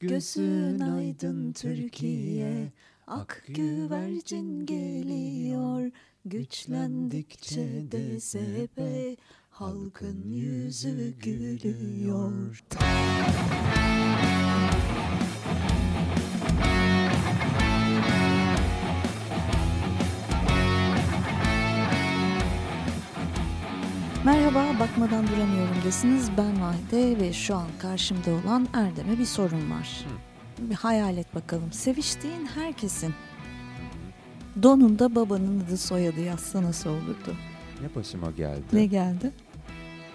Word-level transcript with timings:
Gözün 0.00 0.80
aydın 0.80 1.52
Türkiye, 1.52 2.72
ak 3.06 3.44
güvercin 3.48 4.66
geliyor. 4.66 5.90
Güçlendikçe 6.24 7.84
DSP, 7.92 8.80
halkın 9.50 10.30
yüzü 10.30 11.14
gülüyor. 11.18 12.64
Bakmadan 24.80 25.28
duramıyorum 25.28 25.76
desiniz. 25.84 26.30
Ben 26.38 26.60
Vahide 26.60 27.20
ve 27.20 27.32
şu 27.32 27.54
an 27.54 27.68
karşımda 27.78 28.30
olan 28.30 28.68
Erdem'e 28.74 29.18
bir 29.18 29.24
sorun 29.24 29.70
var. 29.70 30.06
Bir 30.58 30.74
hayal 30.74 31.16
et 31.16 31.34
bakalım. 31.34 31.72
Seviştiğin 31.72 32.46
herkesin 32.46 33.14
donunda 34.62 35.14
babanın 35.14 35.60
adı 35.60 35.76
soyadı 35.76 36.20
yazsa 36.20 36.62
nasıl 36.62 36.90
olurdu? 36.90 37.36
Ne 37.82 37.94
başıma 37.94 38.30
geldi? 38.30 38.62
Ne 38.72 38.86
geldi? 38.86 39.32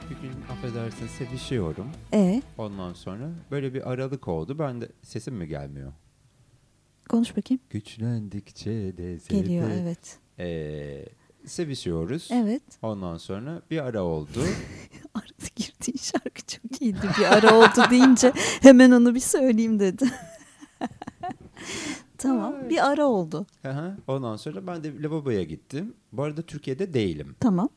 Bir 0.10 0.16
gün 0.16 0.34
affedersin 0.52 1.08
sevişiyorum. 1.08 1.88
E 2.14 2.42
Ondan 2.58 2.94
sonra 2.94 3.30
böyle 3.52 3.74
bir 3.74 3.92
aralık 3.92 4.28
oldu. 4.28 4.60
Ben 4.60 4.82
de 4.82 4.90
sesim 5.02 5.36
mi 5.36 5.48
gelmiyor? 5.48 5.94
konuş 7.10 7.38
bakayım. 7.38 7.62
Güçlendikçe 7.70 8.98
de 8.98 9.18
Geliyor 9.30 9.70
evet. 9.70 10.18
Ee, 10.40 11.06
sevişiyoruz. 11.46 12.30
Evet. 12.32 12.64
Ondan 12.82 13.18
sonra 13.18 13.62
bir 13.72 13.86
ara 13.86 14.04
oldu. 14.04 14.40
Arada 15.14 15.48
girdiğin 15.56 15.98
şarkı 15.98 16.42
çok 16.48 16.82
iyiydi. 16.82 17.08
Bir 17.20 17.38
ara 17.38 17.58
oldu 17.58 17.90
deyince 17.92 18.34
hemen 18.62 18.92
onu 18.92 19.16
bir 19.16 19.20
söyleyeyim 19.20 19.80
dedi. 19.80 20.06
tamam. 22.18 22.56
Bir 22.70 22.90
ara 22.92 23.06
oldu. 23.06 23.46
Hı. 23.62 23.98
Ondan 24.08 24.36
sonra 24.36 24.68
ben 24.68 24.84
de 24.84 25.02
lavaboya 25.04 25.44
gittim. 25.44 25.94
Bu 26.12 26.24
arada 26.24 26.42
Türkiye'de 26.42 26.94
değilim. 26.94 27.36
Tamam. 27.40 27.70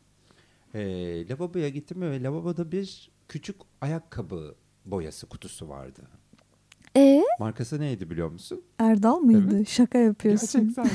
Ee, 0.75 1.29
lavaboya 1.29 1.69
gittim 1.69 2.01
ve 2.03 2.23
lavaboda 2.23 2.73
bir 2.73 3.11
küçük 3.29 3.57
ayakkabı 3.81 4.55
boyası 4.85 5.27
kutusu 5.27 5.69
vardı. 5.69 6.03
E 6.97 7.23
Markası 7.41 7.81
neydi 7.81 8.11
biliyor 8.11 8.29
musun? 8.31 8.63
Erdal 8.79 9.19
mıydı? 9.19 9.67
Şaka 9.67 9.99
yapıyorsun. 9.99 10.75
Gerçekten. 10.77 10.91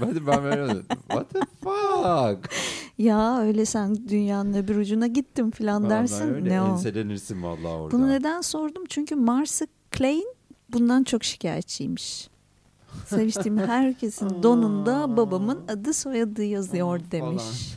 Ben 0.00 0.14
de 0.14 0.26
ben 0.26 0.42
böyle 0.42 0.68
dedim. 0.68 0.86
What 1.08 1.30
the 1.30 1.40
fuck? 1.64 2.50
Ya 2.98 3.40
öyle 3.40 3.64
sen 3.64 4.08
dünyanın 4.08 4.54
öbür 4.54 4.76
ucuna 4.76 5.06
gittim 5.06 5.50
filan 5.50 5.82
Vallahi 5.84 5.90
dersin. 5.90 6.34
öyle 6.34 6.48
Ne 6.50 6.62
o? 6.62 6.66
enselenirsin 6.66 7.42
vallahi 7.42 7.66
orada. 7.66 7.96
Bunu 7.98 8.08
neden 8.08 8.40
sordum? 8.40 8.82
Çünkü 8.88 9.14
Marcy 9.14 9.64
Klein 9.90 10.34
bundan 10.72 11.04
çok 11.04 11.24
şikayetçiymiş. 11.24 12.28
Seviştiğim 13.06 13.58
herkesin 13.66 14.42
donunda 14.42 15.16
babamın 15.16 15.58
adı 15.68 15.94
soyadı 15.94 16.44
yazıyor 16.44 17.00
demiş. 17.10 17.42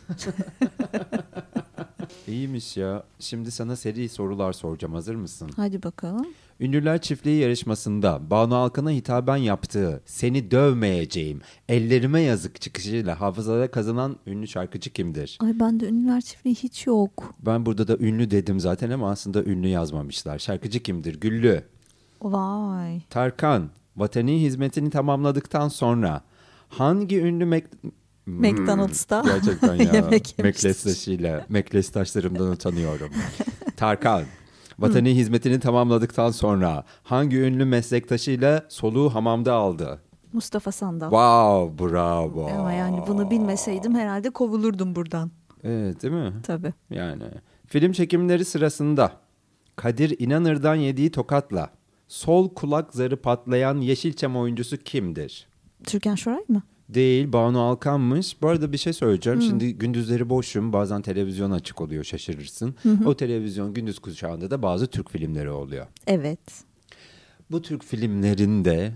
İyiymiş 2.27 2.77
ya. 2.77 3.03
Şimdi 3.19 3.51
sana 3.51 3.75
seri 3.75 4.09
sorular 4.09 4.53
soracağım. 4.53 4.93
Hazır 4.93 5.15
mısın? 5.15 5.49
Hadi 5.55 5.83
bakalım. 5.83 6.27
Ünlüler 6.59 7.01
Çiftliği 7.01 7.41
yarışmasında 7.41 8.21
Banu 8.29 8.55
Alkan'a 8.55 8.91
hitaben 8.91 9.37
yaptığı 9.37 10.01
Seni 10.05 10.51
Dövmeyeceğim, 10.51 11.41
Ellerime 11.69 12.21
Yazık 12.21 12.61
çıkışıyla 12.61 13.21
hafızada 13.21 13.71
kazanan 13.71 14.15
ünlü 14.27 14.47
şarkıcı 14.47 14.89
kimdir? 14.89 15.37
Ay 15.41 15.59
bende 15.59 15.87
ünlüler 15.87 16.21
çiftliği 16.21 16.55
hiç 16.55 16.87
yok. 16.87 17.35
Ben 17.45 17.65
burada 17.65 17.87
da 17.87 17.97
ünlü 17.97 18.31
dedim 18.31 18.59
zaten 18.59 18.89
ama 18.89 19.11
aslında 19.11 19.43
ünlü 19.43 19.67
yazmamışlar. 19.67 20.39
Şarkıcı 20.39 20.83
kimdir? 20.83 21.19
Güllü, 21.19 21.63
Vay. 22.21 23.01
Tarkan, 23.09 23.69
vatani 23.97 24.41
hizmetini 24.41 24.89
tamamladıktan 24.89 25.67
sonra 25.67 26.21
hangi 26.69 27.19
ünlü 27.19 27.45
McDonald's'ta 28.25 29.21
Gerçekten 29.25 29.75
ya. 29.75 29.83
yemek 29.93 30.39
yemiştir. 30.39 30.43
Meklestaşıyla, 30.43 31.45
meklestaşlarımdan 31.49 32.51
utanıyorum. 32.51 33.09
Tarkan, 33.77 34.23
vatani 34.79 35.15
hizmetini 35.15 35.59
tamamladıktan 35.59 36.31
sonra 36.31 36.83
hangi 37.03 37.37
ünlü 37.37 37.65
meslektaşıyla 37.65 38.65
soluğu 38.69 39.15
hamamda 39.15 39.53
aldı? 39.53 40.01
Mustafa 40.33 40.71
Sandal. 40.71 41.09
Wow, 41.09 41.85
bravo. 41.85 42.47
Ama 42.47 42.71
yani 42.73 43.01
bunu 43.07 43.31
bilmeseydim 43.31 43.95
herhalde 43.95 44.29
kovulurdum 44.29 44.95
buradan. 44.95 45.31
Evet 45.63 46.03
değil 46.03 46.13
mi? 46.13 46.33
Tabii. 46.43 46.73
Yani 46.89 47.23
film 47.67 47.91
çekimleri 47.91 48.45
sırasında 48.45 49.11
Kadir 49.75 50.15
İnanır'dan 50.19 50.75
yediği 50.75 51.11
tokatla 51.11 51.69
sol 52.07 52.53
kulak 52.53 52.93
zarı 52.93 53.21
patlayan 53.21 53.77
Yeşilçam 53.81 54.37
oyuncusu 54.37 54.77
kimdir? 54.77 55.47
Türkan 55.83 56.15
Şoray 56.15 56.43
mı? 56.49 56.61
Değil 56.89 57.33
Banu 57.33 57.61
Alkan'mış. 57.61 58.41
Bu 58.41 58.47
arada 58.47 58.71
bir 58.71 58.77
şey 58.77 58.93
söyleyeceğim. 58.93 59.41
Şimdi 59.41 59.73
gündüzleri 59.73 60.29
boşum. 60.29 60.73
Bazen 60.73 61.01
televizyon 61.01 61.51
açık 61.51 61.81
oluyor 61.81 62.03
şaşırırsın. 62.03 62.75
O 63.05 63.15
televizyon 63.17 63.73
gündüz 63.73 63.99
kuşağında 63.99 64.51
da 64.51 64.61
bazı 64.61 64.87
Türk 64.87 65.11
filmleri 65.11 65.49
oluyor. 65.49 65.87
Evet. 66.07 66.63
Bu 67.51 67.61
Türk 67.61 67.83
filmlerinde 67.83 68.93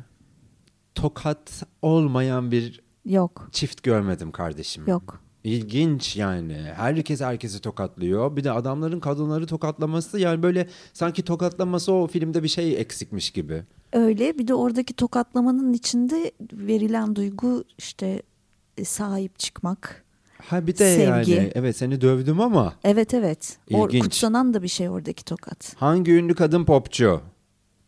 tokat 0.95 1.63
olmayan 1.81 2.51
bir 2.51 2.81
Yok. 3.05 3.49
çift 3.51 3.83
görmedim 3.83 4.31
kardeşim. 4.31 4.83
Yok. 4.87 5.21
İlginç 5.47 6.15
yani. 6.15 6.57
Herkes 6.75 7.21
herkesi 7.21 7.61
tokatlıyor. 7.61 8.35
Bir 8.35 8.43
de 8.43 8.51
adamların 8.51 8.99
kadınları 8.99 9.47
tokatlaması 9.47 10.19
yani 10.19 10.43
böyle 10.43 10.67
sanki 10.93 11.23
tokatlaması 11.23 11.93
o 11.93 12.07
filmde 12.07 12.43
bir 12.43 12.47
şey 12.47 12.81
eksikmiş 12.81 13.31
gibi. 13.31 13.63
Öyle 13.93 14.37
bir 14.37 14.47
de 14.47 14.53
oradaki 14.53 14.93
tokatlamanın 14.93 15.73
içinde 15.73 16.31
verilen 16.53 17.15
duygu 17.15 17.63
işte 17.77 18.21
e, 18.77 18.85
sahip 18.85 19.39
çıkmak. 19.39 20.03
Ha 20.37 20.67
bir 20.67 20.77
de 20.77 20.95
Sevgi. 20.95 21.31
yani 21.31 21.51
evet 21.55 21.77
seni 21.77 22.01
dövdüm 22.01 22.41
ama 22.41 22.73
Evet 22.83 23.13
evet. 23.13 23.57
İlginç. 23.69 24.03
kutsanan 24.03 24.53
da 24.53 24.63
bir 24.63 24.67
şey 24.67 24.89
oradaki 24.89 25.25
tokat. 25.25 25.73
hangi 25.77 26.11
ünlü 26.11 26.35
kadın 26.35 26.65
popçu? 26.65 27.21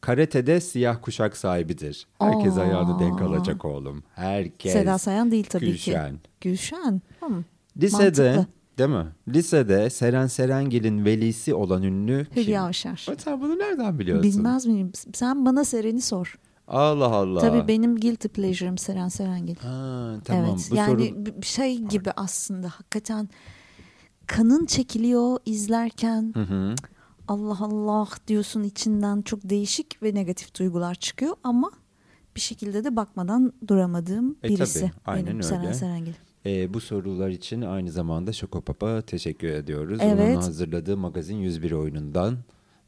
Karatede 0.01 0.61
siyah 0.61 0.97
kuşak 1.01 1.37
sahibidir. 1.37 2.07
Herkes 2.19 2.57
Aa. 2.57 2.61
ayağını 2.61 2.99
denk 2.99 3.21
alacak 3.21 3.65
oğlum. 3.65 4.03
Herkes. 4.15 4.73
Seda 4.73 4.97
Sayan 4.97 5.31
değil 5.31 5.45
tabii 5.49 5.65
ki. 5.65 5.71
Gülşen. 5.71 6.19
Gülşen. 6.41 7.01
Hmm. 7.19 7.43
Lisede 7.77 8.35
Mantıklı. 8.35 8.53
değil 8.77 8.89
mi? 8.89 9.05
Lisede 9.27 9.89
Seren 9.89 10.27
Serengil'in 10.27 11.05
velisi 11.05 11.53
olan 11.53 11.83
ünlü 11.83 12.25
kim? 12.33 12.43
Hülya 12.43 12.63
Avşar. 12.63 13.07
Sen 13.17 13.41
bunu 13.41 13.59
nereden 13.59 13.99
biliyorsun? 13.99 14.31
Bilmez 14.31 14.65
miyim? 14.65 14.91
Sen 15.13 15.45
bana 15.45 15.63
Seren'i 15.65 16.01
sor. 16.01 16.35
Allah 16.67 17.05
Allah. 17.07 17.39
Tabii 17.39 17.67
benim 17.67 17.95
guilty 17.99 18.27
pleasure'ım 18.27 18.77
Seren 18.77 19.07
Serengil. 19.07 19.55
Ha, 19.55 20.13
tamam. 20.25 20.45
evet. 20.49 20.67
Bu 20.71 20.75
yani 20.75 21.07
soru 21.07 21.25
bir 21.41 21.45
şey 21.47 21.77
gibi 21.77 22.11
aslında 22.15 22.67
hakikaten 22.69 23.29
kanın 24.27 24.65
çekiliyor 24.65 25.37
izlerken 25.45 26.31
Hı 26.33 26.41
hı. 26.41 26.75
Allah 27.29 27.57
Allah 27.59 28.07
diyorsun 28.27 28.63
içinden 28.63 29.21
çok 29.21 29.49
değişik 29.49 30.03
ve 30.03 30.15
negatif 30.15 30.59
duygular 30.59 30.95
çıkıyor 30.95 31.35
ama 31.43 31.71
bir 32.35 32.41
şekilde 32.41 32.83
de 32.83 32.95
bakmadan 32.95 33.53
duramadığım 33.67 34.37
E, 34.43 34.49
birisi 34.49 34.79
tabii, 34.79 34.91
aynen 35.05 35.25
benim 35.25 35.37
öyle. 35.37 35.47
Seren 35.47 35.71
Serengil. 35.71 36.13
Ee, 36.45 36.73
bu 36.73 36.79
sorular 36.81 37.29
için 37.29 37.61
aynı 37.61 37.91
zamanda 37.91 38.33
Şokopap'a 38.33 39.01
teşekkür 39.01 39.47
ediyoruz. 39.47 39.99
Evet. 40.01 40.37
Onun 40.37 40.41
hazırladığı 40.41 40.97
magazin 40.97 41.35
101 41.35 41.71
oyunundan 41.71 42.37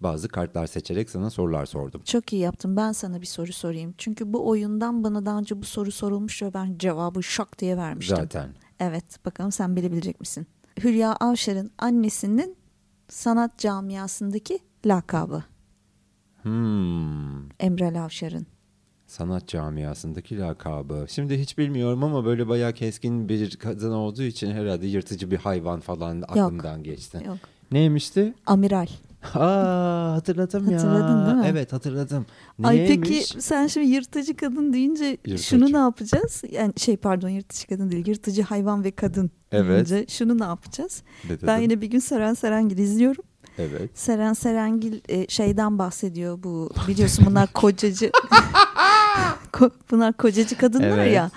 bazı 0.01 0.28
kartlar 0.28 0.68
seçerek 0.68 1.09
sana 1.09 1.30
sorular 1.30 1.66
sordum. 1.66 2.01
Çok 2.06 2.34
iyi 2.34 2.41
yaptın. 2.41 2.78
Ben 2.78 2.91
sana 2.91 3.22
bir 3.22 3.25
soru 3.25 3.53
sorayım. 3.53 3.94
Çünkü 3.97 4.34
bu 4.34 4.50
oyundan 4.50 5.03
bana 5.03 5.25
daha 5.25 5.40
önce 5.40 5.62
bu 5.62 5.66
soru 5.66 5.91
sorulmuş 5.91 6.41
ve 6.44 6.53
ben 6.53 6.78
cevabı 6.78 7.24
şak 7.24 7.59
diye 7.59 7.78
vermiştim. 7.78 8.18
Zaten. 8.18 8.50
Evet, 8.80 9.25
bakalım 9.25 9.51
sen 9.51 9.75
bilebilecek 9.75 10.19
misin? 10.19 10.47
Hülya 10.84 11.13
Avşar'ın 11.13 11.72
annesinin 11.78 12.56
sanat 13.12 13.58
camiasındaki 13.58 14.60
lakabı. 14.86 15.44
Hmm. 16.42 17.50
Emre 17.60 18.00
Avşar'ın. 18.00 18.48
Sanat 19.08 19.48
camiasındaki 19.48 20.40
lakabı. 20.40 21.06
Şimdi 21.10 21.40
hiç 21.40 21.58
bilmiyorum 21.58 22.04
ama 22.04 22.25
böyle 22.25 22.48
bayağı 22.48 22.74
keskin 22.74 23.30
bir 23.30 23.56
kadın 23.56 23.92
olduğu 23.92 24.24
için 24.24 24.52
herhalde 24.52 24.88
yırtıcı 24.88 25.31
bir 25.31 25.38
hayvan 25.38 25.80
falan 25.80 26.22
aklımdan 26.22 26.84
geçti. 26.84 27.24
Yok. 27.25 27.38
Neymişti? 27.72 28.34
Amiral. 28.46 28.88
Aa 29.35 30.13
hatırladım 30.13 30.69
ya. 30.69 30.77
Hatırladın 30.77 31.25
değil 31.25 31.38
mi? 31.38 31.45
Evet 31.47 31.73
hatırladım. 31.73 32.25
Ay 32.63 32.77
Neymiş? 32.77 33.09
peki 33.09 33.41
sen 33.41 33.68
şimdi 33.68 33.88
yırtıcı 33.88 34.35
kadın 34.35 34.73
deyince 34.73 35.06
Yırtıcı. 35.06 35.44
şunu 35.44 35.73
ne 35.73 35.77
yapacağız? 35.77 36.41
Yani 36.51 36.73
şey 36.77 36.97
pardon 36.97 37.29
yırtıcı 37.29 37.68
kadın 37.68 37.91
değil 37.91 38.07
yırtıcı 38.07 38.41
hayvan 38.44 38.83
ve 38.83 38.91
kadın 38.91 39.31
Evet. 39.51 39.89
deyince 39.89 40.13
şunu 40.13 40.39
ne 40.39 40.44
yapacağız? 40.44 41.03
Ne? 41.29 41.47
Ben 41.47 41.57
yine 41.57 41.81
bir 41.81 41.88
gün 41.88 42.00
Seren 42.00 42.33
Serengil 42.33 42.77
izliyorum. 42.77 43.23
Evet. 43.57 43.89
Seren 44.00 44.33
Serengil 44.33 45.01
e, 45.09 45.27
şeyden 45.27 45.79
bahsediyor 45.79 46.44
bu 46.44 46.69
biliyorsun 46.88 47.25
bunlar 47.29 47.47
kocacı 47.53 48.12
Ko- 49.53 49.71
bunlar 49.91 50.13
kocacı 50.13 50.57
kadınlar 50.57 50.97
Evet. 50.97 51.15
ya. 51.15 51.31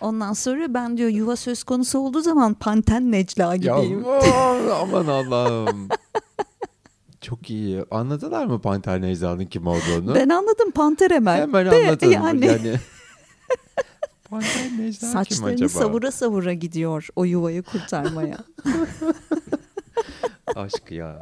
Ondan 0.00 0.32
sonra 0.32 0.74
ben 0.74 0.96
diyor 0.96 1.08
yuva 1.10 1.36
söz 1.36 1.64
konusu 1.64 1.98
olduğu 1.98 2.20
zaman 2.20 2.54
Panten 2.54 3.12
Necla 3.12 3.44
Ya 3.44 3.56
gibiyim. 3.56 4.04
aman 4.82 5.06
Allah'ım. 5.06 5.88
Çok 7.26 7.50
iyi. 7.50 7.84
Anladılar 7.90 8.46
mı 8.46 8.60
Panter 8.60 9.00
Necla'nın 9.00 9.46
kim 9.46 9.66
olduğunu? 9.66 10.14
Ben 10.14 10.28
anladım 10.28 10.70
Panter 10.70 11.10
Emel. 11.10 11.40
Hemen 11.40 11.66
De, 11.66 11.70
anladım. 11.70 12.12
Yani. 12.12 12.46
Yani. 12.46 12.74
Panter 14.30 14.70
Necla 14.78 14.98
kim 15.00 15.08
Saçlarını 15.08 15.54
acaba? 15.54 15.68
savura 15.68 16.10
savura 16.10 16.52
gidiyor 16.52 17.08
o 17.16 17.24
yuvayı 17.24 17.62
kurtarmaya. 17.62 18.38
Aşk 20.56 20.90
ya. 20.90 21.20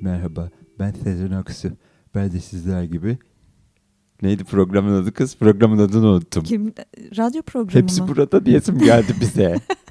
Merhaba, 0.00 0.50
ben 0.78 0.92
Sezen 0.92 1.30
Aksu. 1.30 1.68
Ben 2.14 2.32
de 2.32 2.40
sizler 2.40 2.82
gibi. 2.82 3.18
Neydi 4.22 4.44
programın 4.44 5.02
adı 5.02 5.12
kız? 5.12 5.36
Programın 5.36 5.78
adını 5.78 6.06
unuttum. 6.06 6.44
Kim 6.44 6.74
radyo 7.16 7.42
programı 7.42 7.82
Hepsi 7.82 8.02
mı? 8.02 8.08
burada 8.08 8.46
diyesim 8.46 8.78
geldi 8.78 9.14
bize. 9.20 9.56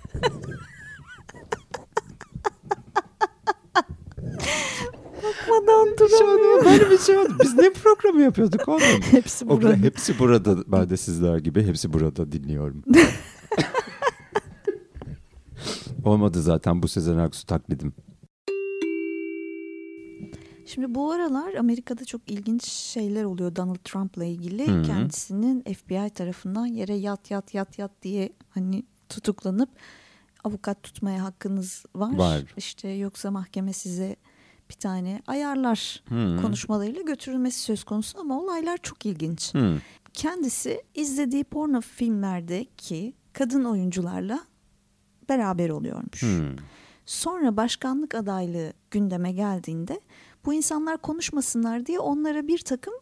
An 6.02 6.10
duramıyorum. 6.10 6.66
böyle 6.66 6.90
bir 6.90 6.98
şey 6.98 7.18
oldu. 7.18 7.38
Biz 7.44 7.54
ne 7.54 7.74
programı 7.74 8.22
yapıyorduk 8.22 8.68
oğlum? 8.68 8.82
Hepsi 9.12 9.50
burada. 9.50 9.62
kadar 9.62 9.78
hepsi 9.78 10.20
burada. 10.20 10.72
Ben 10.72 10.90
de 10.90 10.98
sizler 10.98 11.38
gibi 11.38 11.68
hepsi 11.68 11.94
burada 11.94 12.32
dinliyorum. 12.32 12.84
Olmadı 16.06 16.42
zaten 16.42 16.84
bu 16.84 16.88
Sezen 16.88 17.18
Aksu 17.18 17.46
taklidim. 17.46 17.94
Şimdi 20.66 20.96
bu 20.96 21.12
aralar 21.12 21.54
Amerika'da 21.54 22.06
çok 22.06 22.32
ilginç 22.32 22.66
şeyler 22.68 23.24
oluyor 23.24 23.56
Donald 23.56 23.84
Trump'la 23.84 24.26
ilgili. 24.26 24.68
Hı 24.68 24.80
hı. 24.80 24.84
Kendisinin 24.84 25.62
FBI 25.62 26.10
tarafından 26.10 26.66
yere 26.66 26.94
yat 26.94 27.32
yat 27.32 27.54
yat 27.54 27.80
yat 27.80 27.92
diye 28.02 28.34
hani 28.50 28.84
tutuklanıp 29.10 29.70
avukat 30.44 30.84
tutmaya 30.84 31.24
hakkınız 31.24 31.86
var. 31.96 32.16
Var. 32.18 32.44
İşte 32.58 32.90
yoksa 32.90 33.32
mahkeme 33.32 33.74
size 33.74 34.16
bir 34.74 34.80
tane 34.80 35.22
ayarlar 35.28 36.04
Hı. 36.10 36.42
konuşmalarıyla 36.42 37.02
götürülmesi 37.02 37.60
söz 37.60 37.84
konusu 37.84 38.20
ama 38.20 38.40
olaylar 38.40 38.78
çok 38.78 39.06
ilginç. 39.06 39.54
Hı. 39.54 39.78
Kendisi 40.14 40.84
izlediği 40.96 41.44
porno 41.44 41.82
filmlerdeki 41.82 43.14
kadın 43.34 43.64
oyuncularla 43.64 44.40
beraber 45.30 45.70
oluyormuş. 45.70 46.24
Hı. 46.24 46.56
Sonra 47.06 47.58
başkanlık 47.58 48.16
adaylığı 48.16 48.74
gündeme 48.92 49.32
geldiğinde 49.32 50.02
bu 50.46 50.54
insanlar 50.54 50.98
konuşmasınlar 50.98 51.86
diye 51.86 52.00
onlara 52.00 52.48
bir 52.48 52.60
takım 52.60 52.94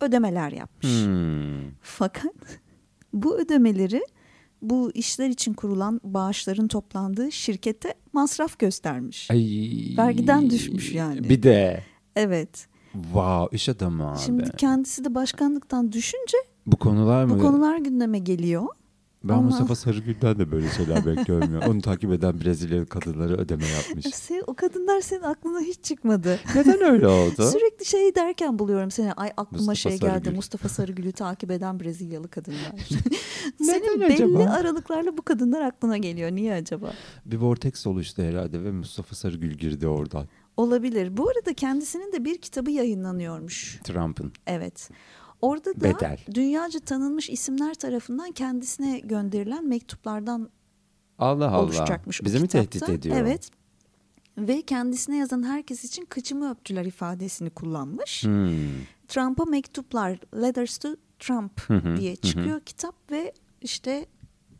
ödemeler 0.00 0.52
yapmış. 0.52 0.92
Hı. 1.06 1.60
Fakat 1.82 2.34
bu 3.12 3.38
ödemeleri 3.38 4.02
bu 4.70 4.90
işler 4.94 5.28
için 5.28 5.54
kurulan 5.54 6.00
bağışların 6.04 6.68
toplandığı 6.68 7.32
şirkete 7.32 7.94
masraf 8.12 8.58
göstermiş. 8.58 9.30
Ay. 9.30 9.94
Vergiden 9.96 10.50
düşmüş 10.50 10.92
yani. 10.92 11.28
Bir 11.28 11.42
de. 11.42 11.82
Evet. 12.16 12.66
Wow 12.92 13.56
iş 13.56 13.68
adamı 13.68 14.10
abi. 14.10 14.18
Şimdi 14.18 14.50
kendisi 14.56 15.04
de 15.04 15.14
başkanlıktan 15.14 15.92
düşünce 15.92 16.36
bu 16.66 16.76
konular 16.76 17.24
mı? 17.24 17.34
bu 17.34 17.42
konular 17.42 17.78
gündeme 17.78 18.18
geliyor. 18.18 18.66
Ben 19.24 19.34
Ama- 19.34 19.42
Mustafa 19.42 19.74
Sarıgül'den 19.74 20.38
de 20.38 20.50
böyle 20.52 20.70
şeyler 20.70 21.06
bekliyorum. 21.06 21.60
Onu 21.68 21.82
takip 21.82 22.12
eden 22.12 22.40
Brezilyalı 22.40 22.86
kadınlara 22.86 23.32
ödeme 23.32 23.66
yapmış. 23.66 24.06
Sen, 24.14 24.42
o 24.46 24.54
kadınlar 24.54 25.00
senin 25.00 25.22
aklına 25.22 25.60
hiç 25.60 25.82
çıkmadı. 25.82 26.38
Neden 26.54 26.82
öyle 26.82 27.08
oldu? 27.08 27.42
Sürekli 27.52 27.84
şey 27.84 28.14
derken 28.14 28.58
buluyorum 28.58 28.90
seni. 28.90 29.12
Ay 29.12 29.30
aklıma 29.36 29.70
Mustafa 29.70 29.74
şey 29.74 29.92
geldi. 29.92 30.10
Sarıgül. 30.10 30.34
Mustafa 30.34 30.68
Sarıgül'ü 30.68 31.12
takip 31.12 31.50
eden 31.50 31.80
Brezilyalı 31.80 32.28
kadınlar. 32.28 32.58
Neden 33.60 33.72
Senin 33.72 34.00
belli 34.00 34.14
acaba? 34.14 34.52
aralıklarla 34.52 35.16
bu 35.16 35.22
kadınlar 35.22 35.62
aklına 35.62 35.96
geliyor. 35.96 36.30
Niye 36.32 36.54
acaba? 36.54 36.92
Bir 37.26 37.36
vortex 37.36 37.86
oluştu 37.86 38.22
herhalde 38.22 38.64
ve 38.64 38.70
Mustafa 38.72 39.16
Sarıgül 39.16 39.52
girdi 39.52 39.86
oradan. 39.88 40.26
Olabilir. 40.56 41.16
Bu 41.16 41.28
arada 41.30 41.54
kendisinin 41.54 42.12
de 42.12 42.24
bir 42.24 42.38
kitabı 42.38 42.70
yayınlanıyormuş. 42.70 43.80
Trump'ın. 43.84 44.32
Evet. 44.46 44.90
Orada 45.44 45.74
da 45.74 45.80
Bedel. 45.80 46.18
dünyaca 46.34 46.80
tanınmış 46.80 47.30
isimler 47.30 47.74
tarafından 47.74 48.32
kendisine 48.32 48.98
gönderilen 48.98 49.68
mektuplardan 49.68 50.50
Allah 51.18 51.48
Allah. 51.50 51.62
oluşacakmış. 51.62 52.24
Bizi 52.24 52.40
mi 52.40 52.48
tehdit 52.48 52.88
ediyor? 52.88 53.16
Evet. 53.16 53.50
Ve 54.38 54.62
kendisine 54.62 55.16
yazan 55.16 55.42
herkes 55.42 55.84
için 55.84 56.04
kıçımı 56.04 56.50
öptüler 56.50 56.84
ifadesini 56.84 57.50
kullanmış. 57.50 58.24
Hmm. 58.24 58.50
Trump'a 59.08 59.44
mektuplar 59.44 60.18
Letters 60.42 60.78
to 60.78 60.88
Trump 61.18 61.60
Hı 61.60 61.74
hı, 61.74 61.96
diye 61.96 62.12
hı 62.12 62.16
çıkıyor 62.16 62.60
kitap 62.60 62.94
ve 63.10 63.32
işte 63.62 64.06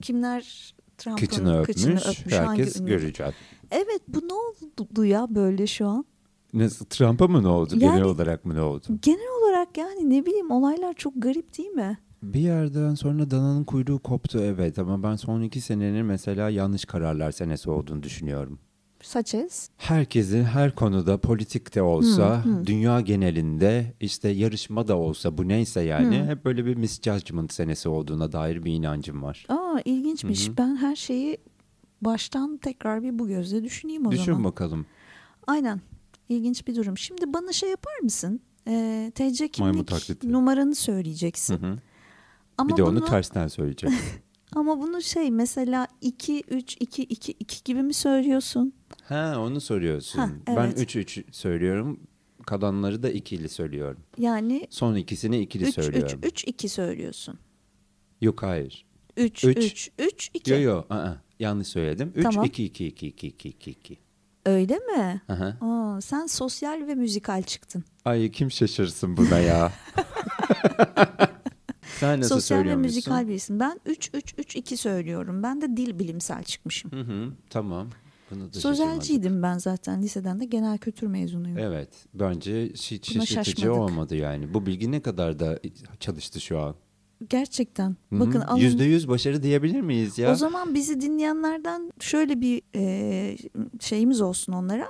kimler 0.03 0.75
Trump'ın 0.99 1.27
Kıçını 1.27 1.61
öpmüş, 1.61 1.77
kıçını 1.77 2.01
öpmüş 2.01 2.35
hangi 2.35 2.49
herkes 2.63 2.77
ünlü- 2.77 2.87
görecek. 2.87 3.35
Evet 3.71 4.03
bu 4.09 4.29
ne 4.29 4.33
oldu 4.33 5.05
ya 5.05 5.27
böyle 5.31 5.67
şu 5.67 5.87
an? 5.87 6.05
Nasıl, 6.53 6.85
Trump'a 6.85 7.29
mı 7.29 7.43
ne 7.43 7.49
oldu? 7.49 7.75
Yani- 7.79 7.95
Genel 7.95 8.03
olarak 8.03 8.45
mı 8.45 8.55
ne 8.55 8.61
oldu? 8.61 8.87
Genel 9.03 9.34
yani 9.79 10.11
ne 10.11 10.27
bileyim 10.27 10.51
olaylar 10.51 10.95
çok 10.95 11.13
garip 11.17 11.59
değil 11.59 11.71
mi? 11.71 11.99
Bir 12.23 12.41
yerden 12.41 12.95
sonra 12.95 13.31
dananın 13.31 13.65
kuyruğu 13.65 13.99
koptu 13.99 14.41
evet 14.41 14.79
ama 14.79 15.03
ben 15.03 15.17
son 15.17 15.43
iki 15.43 15.61
senenin 15.61 16.07
mesela 16.07 16.51
yanlış 16.51 16.85
kararlar 16.85 17.33
senesi 17.33 17.71
olduğunu 17.71 18.03
düşünüyorum. 18.03 18.59
Such 19.03 19.35
as? 19.35 19.69
Herkesin 19.77 20.45
her 20.45 20.75
konuda 20.75 21.19
politikte 21.21 21.83
olsa, 21.83 22.45
dünya 22.67 23.01
genelinde 23.01 23.95
işte 24.01 24.29
yarışma 24.29 24.89
da 24.89 24.97
olsa 24.97 25.39
bu 25.39 25.49
neyse 25.49 25.81
yani 25.81 26.25
hep 26.25 26.45
böyle 26.45 26.67
bir 26.67 26.77
misjudgment 26.77 27.53
senesi 27.53 27.89
olduğuna 27.89 28.33
dair 28.33 28.65
bir 28.65 28.73
inancım 28.73 29.23
var. 29.23 29.47
Aa 29.49 29.81
ilginçmiş. 29.85 30.59
Ben 30.59 30.77
her 30.77 30.97
şeyi 30.97 31.39
baştan 32.01 32.57
tekrar 32.57 33.03
bir 33.03 33.19
bu 33.19 33.29
gözle 33.29 33.65
düşüneyim 33.65 34.07
o 34.07 34.11
Düşün 34.11 34.25
zaman. 34.25 34.45
bakalım. 34.45 34.87
Aynen. 35.47 35.81
İlginç 36.29 36.67
bir 36.67 36.77
durum. 36.77 36.99
Şimdi 36.99 37.33
bana 37.35 37.53
şey 37.53 37.71
yapar 37.71 37.99
mısın? 38.03 38.41
Ee, 38.69 39.13
TC 39.15 39.49
kimlik 39.49 40.25
numaranı 40.25 40.75
söyleyeceksin. 40.75 41.63
Hı 41.63 41.67
hı. 41.67 41.79
Ama 42.59 42.71
bir 42.71 42.77
de 42.77 42.83
onu 42.83 42.97
bunu, 42.97 43.05
tersten 43.05 43.49
söyleyecek. 43.49 43.91
Ama 44.55 44.81
bunu 44.81 45.03
şey 45.03 45.31
mesela 45.31 45.87
2 46.01 46.43
3 46.49 46.77
2 46.81 47.03
2 47.03 47.33
2 47.33 47.65
gibi 47.65 47.83
mi 47.83 47.95
söylüyorsun? 47.95 48.73
ha 49.03 49.37
onu 49.39 49.61
soruyorsun. 49.61 50.19
Ha, 50.19 50.31
Ben 50.47 50.67
evet. 50.67 50.81
3 50.81 50.97
3 50.97 51.25
söylüyorum. 51.31 52.01
Kalanları 52.47 53.03
da 53.03 53.11
ikili 53.11 53.49
söylüyorum. 53.49 54.01
Yani 54.19 54.67
Son 54.71 54.95
ikisini 54.95 55.41
ikili 55.41 55.63
3 55.65 55.69
3 55.69 55.75
söylüyorum. 55.75 56.21
3 56.23 56.45
2 56.45 56.69
söylüyorsun. 56.69 57.39
Yok 58.21 58.43
hayır. 58.43 58.87
3 59.17 59.45
Üç. 59.45 59.57
3 59.57 59.91
3 59.99 60.31
2. 60.35 60.51
Yo 60.53 60.59
yo 60.61 60.85
aa, 60.91 61.13
yanlış 61.39 61.69
söyledim. 61.69 62.13
3 62.15 62.23
Tamam. 62.23 62.45
2 62.45 62.65
2 62.65 62.87
2 62.87 63.07
2 63.07 63.27
2 63.27 63.49
2 63.49 63.71
2. 63.71 63.99
Öyle 64.47 64.75
mi? 64.79 65.23
Aha. 65.29 65.57
Aa, 65.61 66.01
sen 66.01 66.27
sosyal 66.27 66.87
ve 66.87 66.95
müzikal 66.95 67.43
çıktın. 67.43 67.85
Ay 68.05 68.31
kim 68.31 68.51
şaşırsın 68.51 69.17
buna 69.17 69.39
ya. 69.39 69.73
Sen 72.01 72.21
nasıl 72.21 72.35
sosyal 72.35 72.65
ve 72.65 72.77
müzikal 72.77 73.29
birisin. 73.29 73.61
Ben 73.61 73.81
3 73.87 74.11
3 74.15 74.35
3 74.39 74.57
2 74.57 74.77
söylüyorum. 74.77 75.43
Ben 75.43 75.61
de 75.61 75.77
dil 75.77 75.99
bilimsel 75.99 76.43
çıkmışım. 76.45 76.93
Hı 76.93 77.01
hı, 77.01 77.33
tamam. 77.51 77.89
Bunu 78.31 78.55
da. 78.55 78.61
Sözelciydim 78.61 79.43
ben 79.43 79.59
zaten 79.59 80.03
liseden 80.03 80.41
de 80.41 80.45
genel 80.45 80.79
kültür 80.79 81.07
mezunuyum. 81.07 81.59
Evet. 81.59 81.89
Bence 82.15 82.67
hiç 82.69 83.15
Buna 83.15 83.27
şaşırtıcı 83.27 83.61
şaşmadık. 83.63 83.81
olmadı 83.83 84.17
yani. 84.17 84.55
Bu 84.55 84.67
bilgi 84.67 84.93
ne 84.93 85.03
kadar 85.03 85.39
da 85.39 85.59
çalıştı 86.01 86.41
şu 86.41 86.61
an. 86.61 86.75
Gerçekten. 87.31 87.97
Hı 88.11 88.17
hı. 88.17 88.21
Bakın 88.21 88.41
alın- 88.41 88.61
Yüzde 88.61 88.85
yüz 88.85 89.09
başarı 89.09 89.43
diyebilir 89.43 89.81
miyiz 89.81 90.19
ya? 90.19 90.33
O 90.33 90.35
zaman 90.35 90.75
bizi 90.75 91.01
dinleyenlerden 91.01 91.93
şöyle 92.01 92.41
bir 92.41 92.63
e, 92.75 93.37
şeyimiz 93.81 94.21
olsun 94.21 94.53
onlara. 94.53 94.89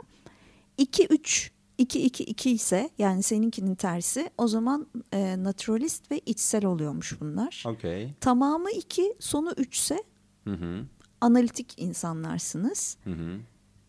2 0.79 1.07
3 1.07 1.51
2 1.79 2.03
2 2.03 2.25
2 2.25 2.51
ise 2.51 2.91
yani 2.99 3.23
seninkinin 3.23 3.75
tersi 3.75 4.31
o 4.39 4.49
zaman 4.49 4.87
e, 5.13 5.43
naturalist 5.43 6.11
ve 6.11 6.21
içsel 6.27 6.65
oluyormuş 6.65 7.21
bunlar. 7.21 7.65
Okey. 7.67 8.15
Tamamı 8.21 8.71
2 8.71 9.15
sonu 9.21 9.53
3 9.57 9.77
ise 9.77 10.03
Hı 10.45 10.51
hı. 10.55 10.85
analitik 11.21 11.75
insanlarsınız. 11.77 12.97
Hı 13.05 13.11
hı. 13.11 13.39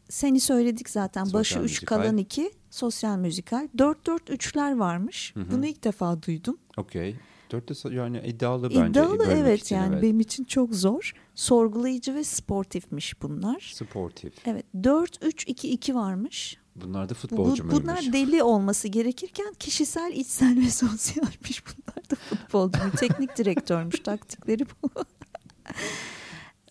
Seni 0.10 0.40
söyledik 0.40 0.90
zaten 0.90 1.24
Sosyal 1.24 1.40
başı 1.40 1.56
3 1.60 1.62
müzikal. 1.62 1.98
kalan 1.98 2.18
2 2.18 2.52
sosyal 2.70 3.18
müzikal. 3.18 3.68
4 3.78 4.06
4 4.08 4.30
3'ler 4.30 4.80
varmış. 4.80 5.32
Hı 5.36 5.40
hı. 5.40 5.52
Bunu 5.52 5.66
ilk 5.66 5.84
defa 5.84 6.22
duydum. 6.22 6.58
Okey. 6.78 7.16
Sa- 7.52 7.94
yani 7.94 8.22
iddialı 8.26 8.70
bence. 8.70 8.90
İddialı 8.90 9.26
evet 9.30 9.72
yani 9.72 9.94
evet. 9.94 10.04
benim 10.04 10.20
için 10.20 10.44
çok 10.44 10.76
zor. 10.76 11.14
Sorgulayıcı 11.36 12.16
ve 12.16 12.24
sportifmiş 12.24 13.22
bunlar. 13.22 13.72
Sportif. 13.76 14.34
Evet 14.48 14.66
4-3-2-2 14.76 15.96
varmış. 15.96 16.58
Bunlar 16.76 17.10
da 17.10 17.14
futbolcu 17.14 17.64
bu, 17.64 17.68
muymuş? 17.68 17.84
bunlar 17.84 18.14
deli 18.14 18.44
olması 18.44 18.88
gerekirken 18.88 19.54
kişisel, 19.60 20.12
içsel 20.16 20.58
ve 20.66 20.70
sosyalmiş. 20.70 21.64
Bunlar 21.66 22.10
da 22.10 22.16
futbolcu. 22.16 22.80
Teknik 22.98 23.38
direktörmüş 23.38 24.00
taktikleri 24.00 24.66
bu. 24.66 24.90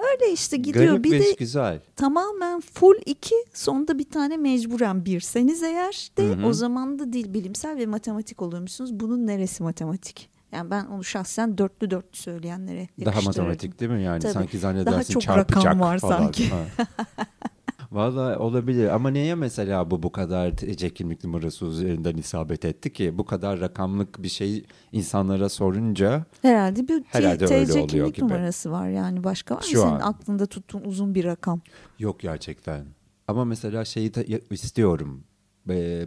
Öyle 0.01 0.33
işte 0.33 0.57
gidiyor. 0.57 0.87
Garip 0.87 1.05
bir 1.05 1.21
de 1.21 1.33
güzel. 1.39 1.81
tamamen 1.97 2.61
full 2.61 2.95
2 3.07 3.35
sonunda 3.55 3.99
bir 3.99 4.11
tane 4.11 4.37
mecburen 4.37 5.05
birseniz 5.05 5.63
eğer 5.63 6.11
de 6.19 6.29
Hı 6.29 6.33
hı. 6.33 6.47
o 6.47 6.53
zaman 6.53 6.99
da 6.99 7.13
dil 7.13 7.35
bilimsel 7.35 7.77
ve 7.79 7.87
matematik 7.87 8.43
oluyormuşsunuz. 8.43 9.01
Bunun 9.01 9.27
neresi 9.27 9.63
matematik? 9.63 10.34
Yani 10.55 10.71
ben 10.71 10.85
onu 10.87 11.05
şahsen 11.05 11.59
dörtlü 11.59 11.91
dörtlü 11.91 12.19
söyleyenlere 12.19 12.89
Daha 13.05 13.21
matematik 13.21 13.81
değil 13.81 13.91
mi 13.91 14.03
yani? 14.03 14.21
Tabii. 14.21 14.33
Sanki 14.33 14.59
zannedersin 14.59 14.93
Daha 14.93 15.05
çok 15.05 15.23
çarpacak 15.23 15.65
rakam 15.65 15.81
var 15.81 15.99
falan. 15.99 16.19
sanki. 16.19 16.45
Valla 17.93 18.39
olabilir 18.39 18.89
ama 18.89 19.11
neye 19.11 19.35
mesela 19.35 19.91
bu 19.91 20.03
bu 20.03 20.13
kadar 20.13 20.57
TC 20.57 20.91
kimlik 20.95 21.25
numarası 21.25 21.65
üzerinden 21.67 22.17
isabet 22.17 22.65
etti 22.65 22.93
ki? 22.93 23.19
Bu 23.19 23.25
kadar 23.25 23.61
rakamlık 23.61 24.23
bir 24.23 24.29
şey 24.29 24.65
insanlara 24.93 25.49
sorunca 25.49 26.25
Herhalde 26.43 26.89
bir 26.89 27.05
Herhalde 27.07 27.45
öyle 27.45 27.65
TC 27.67 27.73
oluyor 27.73 27.89
kimlik 27.89 28.15
gibi. 28.15 28.25
numarası 28.25 28.71
var 28.71 28.89
yani 28.89 29.25
başka 29.25 29.55
var 29.55 29.61
mı 29.61 29.67
Şu 29.67 29.81
senin 29.81 29.93
an. 29.93 30.01
aklında 30.01 30.47
tuttuğun 30.47 30.85
uzun 30.85 31.15
bir 31.15 31.25
rakam? 31.25 31.61
yok 31.99 32.21
gerçekten. 32.21 32.85
Ama 33.29 33.45
mesela 33.45 33.85
şeyi 33.85 34.13
istiyorum. 34.51 35.25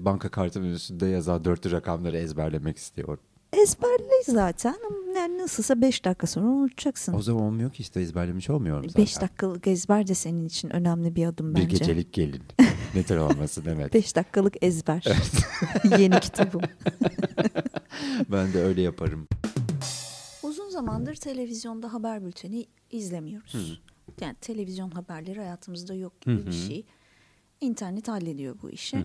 Banka 0.05 0.29
kartımın 0.29 0.73
üstünde 0.73 1.05
yazan 1.07 1.45
dörtlü 1.45 1.71
rakamları 1.71 2.17
ezberlemek 2.17 2.77
istiyorum. 2.77 3.19
Ezberle 3.67 4.23
zaten 4.25 4.75
yani 5.15 5.37
nasılsa 5.37 5.81
5 5.81 6.05
dakika 6.05 6.27
sonra 6.27 6.47
unutacaksın. 6.47 7.13
O 7.13 7.21
zaman 7.21 7.43
olmuyor 7.43 7.71
ki 7.73 7.81
işte 7.81 8.01
ezberlemiş 8.01 8.49
olmuyorum 8.49 8.89
zaten. 8.89 9.03
5 9.03 9.21
dakikalık 9.21 9.67
ezber 9.67 10.07
de 10.07 10.15
senin 10.15 10.45
için 10.45 10.69
önemli 10.69 11.15
bir 11.15 11.25
adım 11.25 11.55
Bir 11.55 11.61
bence. 11.61 11.77
gecelik 11.77 12.13
gelin. 12.13 12.43
Nedir 12.95 13.17
olmasın 13.17 13.63
evet. 13.67 13.93
5 13.93 14.15
dakikalık 14.15 14.63
ezber. 14.63 15.05
Yeni 15.99 16.19
kitabım. 16.19 16.61
ben 18.31 18.53
de 18.53 18.63
öyle 18.63 18.81
yaparım. 18.81 19.27
Uzun 20.43 20.69
zamandır 20.69 21.15
televizyonda 21.15 21.93
haber 21.93 22.25
bülteni 22.25 22.65
izlemiyoruz. 22.91 23.81
Yani 24.21 24.35
televizyon 24.41 24.89
haberleri 24.91 25.39
hayatımızda 25.39 25.93
yok 25.93 26.21
gibi 26.21 26.45
bir 26.45 26.51
şey. 26.51 26.85
İnternet 27.61 28.07
hallediyor 28.07 28.55
bu 28.61 28.69
işi. 28.69 28.97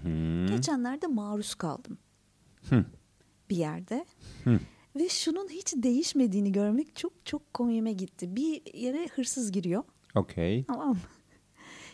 Geçenlerde 0.48 1.06
maruz 1.06 1.54
kaldım. 1.54 1.98
Hı. 2.70 2.84
Bir 3.52 3.56
yerde. 3.56 4.04
Hı. 4.44 4.58
Ve 4.96 5.08
şunun 5.08 5.48
hiç 5.48 5.74
değişmediğini 5.76 6.52
görmek 6.52 6.96
çok 6.96 7.12
çok 7.24 7.54
komiğime 7.54 7.92
gitti. 7.92 8.36
Bir 8.36 8.74
yere 8.74 9.08
hırsız 9.08 9.52
giriyor. 9.52 9.82
Okey. 10.14 10.64
Tamam? 10.64 10.96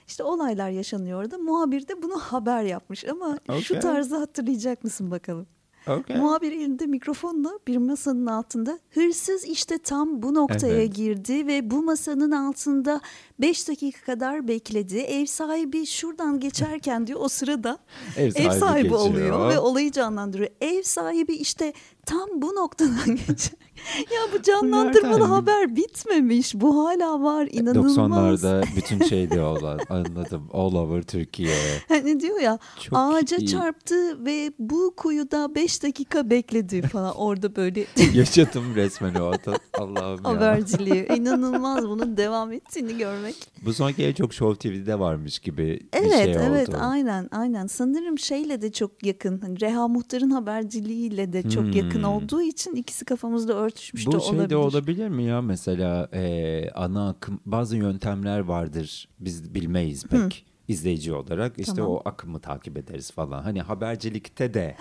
İşte 0.06 0.22
olaylar 0.22 0.70
yaşanıyor 0.70 1.20
orada. 1.20 1.38
Muhabir 1.38 1.88
de 1.88 2.02
bunu 2.02 2.18
haber 2.18 2.62
yapmış 2.62 3.04
ama 3.04 3.38
şu 3.48 3.74
Okey. 3.74 3.80
tarzı 3.80 4.16
hatırlayacak 4.16 4.84
mısın 4.84 5.10
bakalım? 5.10 5.46
Okey. 5.88 6.16
Muhabir 6.16 6.52
elinde 6.52 6.86
mikrofonla 6.86 7.50
bir 7.66 7.76
masanın 7.76 8.26
altında 8.26 8.78
hırsız 8.90 9.44
işte 9.44 9.78
tam 9.78 10.22
bu 10.22 10.34
noktaya 10.34 10.74
Evet. 10.74 10.94
girdi 10.94 11.46
ve 11.46 11.70
bu 11.70 11.82
masanın 11.82 12.30
altında 12.30 13.00
5 13.40 13.68
dakika 13.68 14.00
kadar 14.04 14.48
bekledi. 14.48 14.98
Ev 14.98 15.26
sahibi 15.26 15.86
şuradan 15.86 16.40
geçerken 16.40 17.06
diyor 17.06 17.20
o 17.22 17.28
sırada 17.28 17.78
Ev 18.16 18.26
ev 18.26 18.30
sahibi 18.32 18.54
sahibi, 18.60 18.82
geçiyor. 18.82 19.00
oluyor 19.00 19.48
ve 19.50 19.58
olayı 19.58 19.92
canlandırıyor. 19.92 20.50
Ev 20.60 20.82
sahibi 20.82 21.32
işte 21.34 21.72
tam 22.08 22.28
bu 22.42 22.54
noktadan 22.54 23.16
geçer. 23.28 23.52
ya 23.96 24.20
bu 24.38 24.42
canlandırmalı 24.42 25.24
haber 25.24 25.76
bitmemiş. 25.76 26.54
Bu 26.54 26.84
hala 26.86 27.22
var. 27.22 27.48
İnanılmaz. 27.52 27.96
90'larda 27.96 28.64
bütün 28.76 29.04
şeyde 29.04 29.42
olan 29.42 29.78
anladım. 29.88 30.48
All 30.52 30.74
over 30.74 31.02
Türkiye. 31.02 31.56
Hani 31.88 32.20
diyor 32.20 32.40
ya 32.40 32.58
Çok 32.82 32.98
ağaca 32.98 33.36
iyi. 33.36 33.46
çarptı 33.46 34.24
ve 34.24 34.52
bu 34.58 34.94
kuyuda 34.96 35.54
5 35.54 35.82
dakika 35.82 36.30
bekledi 36.30 36.82
falan 36.82 37.16
orada 37.16 37.56
böyle 37.56 37.84
Yaşadım 38.14 38.64
resmen 38.74 39.14
o 39.14 39.26
ata. 39.26 39.54
Allah'ım 39.78 40.20
ya. 40.24 40.30
haberciliği. 40.30 41.06
İnanılmaz 41.16 41.88
bunun 41.88 42.16
devam 42.16 42.52
ettiğini 42.52 42.98
görmek. 42.98 43.34
Bu 43.64 43.72
son 43.72 43.92
en 43.98 44.12
çok 44.12 44.32
Show 44.34 44.68
TV'de 44.70 44.98
varmış 44.98 45.38
gibi 45.38 45.56
bir 45.66 45.86
Evet 45.92 46.12
şey 46.24 46.36
evet 46.46 46.68
oldu. 46.68 46.78
aynen 46.80 47.28
aynen. 47.32 47.66
Sanırım 47.66 48.18
şeyle 48.18 48.62
de 48.62 48.72
çok 48.72 49.06
yakın. 49.06 49.38
Hani 49.40 49.60
Reha 49.60 49.88
Muhtar'ın 49.88 50.30
haberciliğiyle 50.30 51.32
de 51.32 51.42
çok 51.50 51.64
Hmm. 51.64 51.72
yakın 51.72 51.97
olduğu 52.02 52.42
için 52.42 52.74
ikisi 52.74 53.04
kafamızda 53.04 53.54
örtüşmüş 53.54 54.06
Bu 54.06 54.12
de 54.12 54.20
şey 54.20 54.28
olabilir. 54.30 54.50
de 54.50 54.56
olabilir 54.56 55.08
mi 55.08 55.24
ya 55.24 55.42
mesela 55.42 56.08
e, 56.14 56.70
ana 56.74 57.08
akım 57.08 57.40
bazı 57.46 57.76
yöntemler 57.76 58.38
vardır 58.40 59.08
biz 59.20 59.54
bilmeyiz 59.54 60.04
pek 60.06 60.46
izleyici 60.68 61.12
olarak 61.12 61.58
işte 61.58 61.74
Tamam. 61.74 61.90
o 61.90 62.02
akımı 62.04 62.40
takip 62.40 62.76
ederiz 62.76 63.10
falan. 63.10 63.42
Hani 63.42 63.62
habercilikte 63.62 64.54
de 64.54 64.76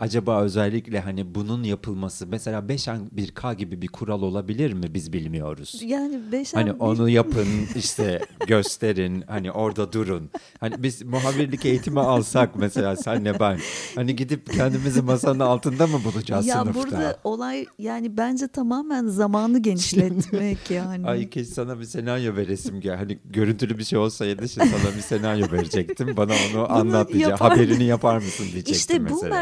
acaba 0.00 0.42
özellikle 0.42 1.00
hani 1.00 1.34
bunun 1.34 1.62
yapılması 1.62 2.26
mesela 2.26 2.58
5'en 2.60 3.00
1K 3.16 3.54
gibi 3.56 3.82
bir 3.82 3.88
kural 3.88 4.22
olabilir 4.22 4.72
mi 4.72 4.94
biz 4.94 5.12
bilmiyoruz. 5.12 5.80
Yani 5.84 6.20
beş 6.32 6.54
Hani 6.54 6.74
bir- 6.74 6.80
onu 6.80 7.08
yapın 7.08 7.46
işte 7.76 8.20
gösterin 8.46 9.24
hani 9.26 9.52
orada 9.52 9.92
durun. 9.92 10.30
Hani 10.60 10.82
biz 10.82 11.02
muhabirlik 11.02 11.66
eğitimi 11.66 12.00
alsak 12.00 12.56
mesela 12.56 12.96
senle 12.96 13.40
ben. 13.40 13.58
Hani 13.94 14.16
gidip 14.16 14.52
kendimizi 14.52 15.02
masanın 15.02 15.40
altında 15.40 15.86
mı 15.86 16.00
bulacağız 16.04 16.46
ya 16.46 16.60
sınıfta? 16.62 16.82
burada 16.82 17.18
olay 17.24 17.66
yani 17.78 18.16
bence 18.16 18.48
tamamen 18.48 19.06
zamanı 19.06 19.58
genişletmek 19.58 20.58
yani. 20.70 21.06
Ay 21.06 21.30
keşke 21.30 21.54
sana 21.54 21.80
bir 21.80 21.84
senaryo 21.84 22.36
veresim 22.36 22.80
gel. 22.80 22.96
Hani 22.96 23.18
görüntülü 23.24 23.78
bir 23.78 23.84
şey 23.84 23.98
olsaydı 23.98 24.48
şimdi 24.48 24.66
sana 24.68 24.96
bir 24.96 25.02
senaryo 25.02 25.52
verecektim. 25.52 26.16
Bana 26.16 26.32
onu 26.54 26.72
anlat 26.72 27.14
yapardı. 27.14 27.44
Haberini 27.44 27.84
yapar 27.84 28.16
mısın 28.16 28.44
diyecektim 28.52 28.74
İşte 28.74 29.00
bu 29.10 29.14
mesela. 29.14 29.34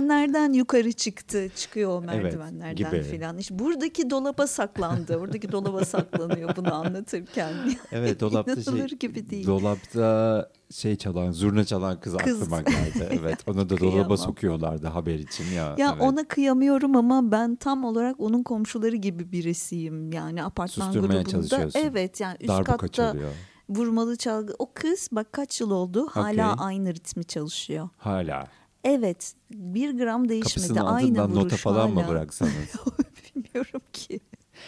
Merdivenlerden 0.00 0.52
yukarı 0.52 0.92
çıktı. 0.92 1.48
Çıkıyor 1.56 1.90
o 1.90 2.04
Evet, 2.04 2.22
merdivenlerden 2.22 2.74
gibi. 2.92 3.02
filan. 3.02 3.38
İşte 3.38 3.58
buradaki 3.58 4.10
dolaba 4.10 4.46
saklandı. 4.46 5.20
Buradaki 5.20 5.52
dolaba 5.52 5.84
saklanıyor 5.84 6.56
bunu 6.56 6.74
anlatırken. 6.74 7.54
Evet 7.92 8.20
dolapta 8.20 8.62
şey 8.62 8.86
gibi 8.86 9.30
değil. 9.30 9.46
dolapta 9.46 10.48
şey 10.70 10.96
çalan 10.96 11.30
zurna 11.30 11.64
çalan 11.64 12.00
kız, 12.00 12.16
Kız. 12.16 12.42
aklıma 12.42 12.60
geldi. 12.62 13.08
Evet 13.20 13.38
onu 13.46 13.70
da 13.70 13.78
dolaba 13.80 14.16
sokuyorlardı 14.16 14.86
haber 14.86 15.14
için 15.14 15.44
ya. 15.44 15.74
Ya 15.78 15.90
evet. 15.92 16.02
ona 16.02 16.24
kıyamıyorum 16.28 16.96
ama 16.96 17.32
ben 17.32 17.56
tam 17.56 17.84
olarak 17.84 18.20
onun 18.20 18.42
komşuları 18.42 18.96
gibi 18.96 19.32
birisiyim. 19.32 20.12
Yani 20.12 20.44
apartman 20.44 20.84
Susturmaya 20.92 21.22
grubunda. 21.22 21.68
Evet 21.74 22.20
yani 22.20 22.36
üst 22.40 22.48
Darbuka 22.48 22.76
katta 22.76 22.88
çalıyor. 22.88 23.30
vurmalı 23.68 24.16
çalgı. 24.16 24.52
O 24.58 24.70
kız 24.74 25.08
bak 25.12 25.32
kaç 25.32 25.60
yıl 25.60 25.70
oldu 25.70 26.06
hala 26.10 26.52
Okey. 26.52 26.66
aynı 26.66 26.94
ritmi 26.94 27.24
çalışıyor. 27.24 27.88
Hala. 27.96 28.48
Evet 28.84 29.34
bir 29.50 29.98
gram 29.98 30.28
değişmedi. 30.28 30.54
Kapısının 30.54 30.86
aynı 30.86 31.06
altından 31.22 31.30
vuruş 31.30 31.42
nota 31.44 31.56
falan 31.56 31.90
mı 31.92 32.00
hala. 32.02 32.10
bıraksanız? 32.10 32.52
Bilmiyorum 33.36 33.80
ki. 33.92 34.20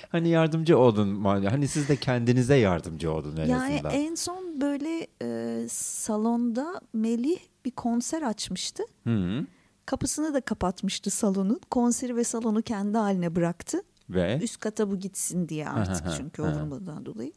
hani 0.09 0.29
yardımcı 0.29 0.79
olun. 0.79 1.25
Hani 1.25 1.69
siz 1.69 1.89
de 1.89 1.97
kendinize 1.97 2.55
yardımcı 2.57 3.13
olun 3.13 3.37
en 3.37 3.47
Yani 3.47 3.75
azından. 3.75 3.93
en 3.95 4.15
son 4.15 4.61
böyle 4.61 5.07
e, 5.23 5.59
salonda 5.69 6.81
Melih 6.93 7.39
bir 7.65 7.71
konser 7.71 8.23
açmıştı. 8.23 8.83
Hı. 9.05 9.47
Kapısını 9.87 10.35
da 10.35 10.41
kapatmıştı 10.41 11.11
salonun. 11.11 11.61
Konseri 11.71 12.17
ve 12.17 12.25
salonu 12.25 12.63
kendi 12.63 12.99
haline 12.99 13.37
bıraktı. 13.37 13.83
Ve 14.11 14.39
Üst 14.43 14.61
kata 14.61 14.91
bu 14.91 14.99
gitsin 14.99 15.49
diye 15.49 15.69
artık 15.69 16.07
Aha, 16.07 16.15
çünkü 16.17 16.43
o 16.43 16.45
aha. 16.45 16.61
vurmadan 16.61 17.07
dolayı. 17.07 17.33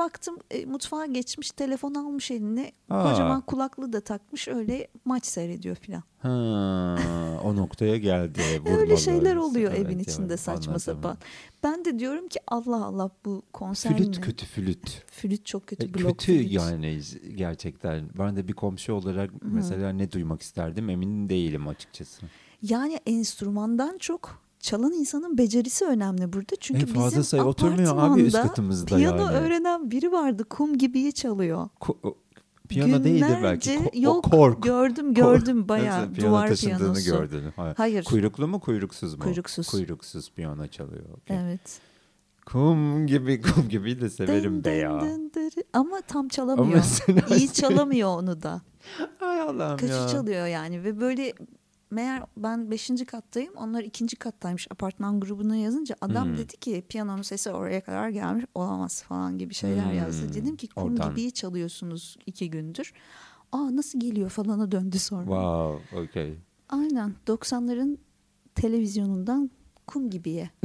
Baktım 0.00 0.38
e, 0.50 0.64
mutfağa 0.66 1.06
geçmiş 1.06 1.50
telefon 1.50 1.94
almış 1.94 2.30
eline 2.30 2.72
Aa. 2.90 3.02
kocaman 3.10 3.40
kulaklığı 3.40 3.92
da 3.92 4.00
takmış 4.00 4.48
öyle 4.48 4.88
maç 5.04 5.26
seyrediyor 5.26 5.76
filan. 5.76 6.02
ha, 6.18 6.96
o 7.44 7.56
noktaya 7.56 7.96
geldi. 7.96 8.40
Öyle 8.66 8.96
şeyler 8.96 9.36
oluyor 9.36 9.72
Evet, 9.72 9.86
evin 9.86 9.96
evet, 9.96 10.08
içinde 10.12 10.36
saçma 10.36 10.72
anladım. 10.72 10.80
sapan. 10.80 11.16
Ben 11.62 11.84
de 11.84 11.98
diyorum 11.98 12.28
ki 12.28 12.40
Allah 12.46 12.84
Allah 12.84 13.10
bu 13.24 13.42
konser 13.52 13.96
Flüt 13.96 14.16
ne? 14.16 14.20
kötü 14.24 14.46
flüt. 14.46 15.02
Flüt 15.06 15.46
çok 15.46 15.66
kötü. 15.66 15.86
E, 15.86 15.94
blok 15.94 16.18
kötü 16.18 16.38
flüt. 16.38 16.52
yani 16.52 17.00
gerçekten. 17.36 18.08
Ben 18.18 18.36
de 18.36 18.48
bir 18.48 18.52
komşu 18.52 18.92
olarak 18.92 19.30
mesela 19.42 19.90
ne 19.92 20.12
duymak 20.12 20.42
isterdim 20.42 20.90
emin 20.90 21.28
değilim 21.28 21.68
açıkçası. 21.68 22.26
Yani 22.62 23.00
enstrümandan 23.06 23.98
çok 23.98 24.42
çalan 24.60 24.92
insanın 24.92 25.38
becerisi 25.38 25.84
önemli 25.84 26.32
burada. 26.32 26.56
Çünkü 26.60 26.80
En 26.82 26.86
fazla 26.86 27.06
bizim 27.10 27.24
sayı 27.24 27.42
oturmuyor 27.42 27.96
abi 27.98 28.20
üst 28.22 28.36
katımızda 28.42 28.96
piyano 28.96 29.22
yani. 29.22 29.36
öğrenen 29.36 29.90
biri 29.90 30.12
vardı. 30.12 30.44
Kum 30.44 30.78
gibiyi 30.78 31.12
çalıyor. 31.12 31.68
O- 32.02 32.14
piyano 32.68 33.04
değildir 33.04 33.36
belki. 33.42 33.70
Günlerce- 33.70 33.88
Ko- 33.90 34.00
yok 34.02 34.24
kork. 34.24 34.62
gördüm 34.62 35.06
Kork. 35.06 35.16
gördüm 35.16 35.68
bayağı 35.68 36.00
Nasıl 36.02 36.14
piyano 36.14 36.30
duvar 36.32 36.54
piyanosu. 36.54 37.04
gördün. 37.10 37.42
Ha. 37.56 37.74
Hayır. 37.76 38.04
Kuyruklu 38.04 38.48
mu 38.48 38.60
kuyruksuz 38.60 39.14
mu? 39.14 39.20
Kuyruksuz. 39.24 39.68
Kuyruksuz 39.68 40.30
piyano 40.30 40.66
çalıyor. 40.66 41.04
okey. 41.22 41.36
Evet. 41.36 41.80
Kum 42.46 43.06
gibi 43.06 43.42
kum 43.42 43.68
gibi 43.68 44.00
de 44.00 44.10
severim 44.10 44.54
Dın 44.54 44.64
be 44.64 44.70
dın 44.70 44.80
ya. 44.80 45.00
dın 45.00 45.32
dırı. 45.34 45.64
Ama 45.72 46.00
tam 46.00 46.28
çalamıyor. 46.28 46.84
Ama 47.08 47.36
İyi 47.36 47.52
çalamıyor 47.52 48.08
onu 48.08 48.42
da. 48.42 48.60
Ay 49.20 49.40
Allah'ım 49.40 49.76
Kaçı 49.78 49.92
ya. 49.92 50.08
çalıyor 50.08 50.46
yani 50.46 50.84
ve 50.84 51.00
böyle 51.00 51.32
meğer 51.90 52.22
ben 52.36 52.70
beşinci 52.70 53.04
kattayım 53.04 53.54
onlar 53.56 53.82
ikinci 53.82 54.16
kattaymış 54.16 54.66
apartman 54.70 55.20
grubuna 55.20 55.56
yazınca 55.56 55.96
adam 56.00 56.24
Hmm. 56.28 56.36
dedi 56.36 56.56
ki 56.56 56.84
piyanonun 56.88 57.22
sesi 57.22 57.50
oraya 57.50 57.80
kadar 57.80 58.08
gelmiş 58.08 58.44
olamaz 58.54 59.02
falan 59.02 59.38
gibi 59.38 59.54
şeyler 59.54 59.84
Hmm, 59.84 59.98
yazdı. 59.98 60.34
Dedim 60.34 60.56
ki 60.56 60.68
kum 60.68 60.92
oradan. 60.92 61.14
gibi 61.14 61.30
çalıyorsunuz 61.32 62.16
iki 62.26 62.50
gündür. 62.50 62.92
Aa 63.52 63.76
nasıl 63.76 64.00
geliyor 64.00 64.30
falana 64.30 64.72
döndü 64.72 64.98
sonra. 64.98 65.24
Wow, 65.24 66.00
okay. 66.00 66.34
Aynen 66.68 67.14
90'ların 67.26 67.96
televizyonundan 68.54 69.50
kum 69.86 70.10
gibiye. 70.10 70.50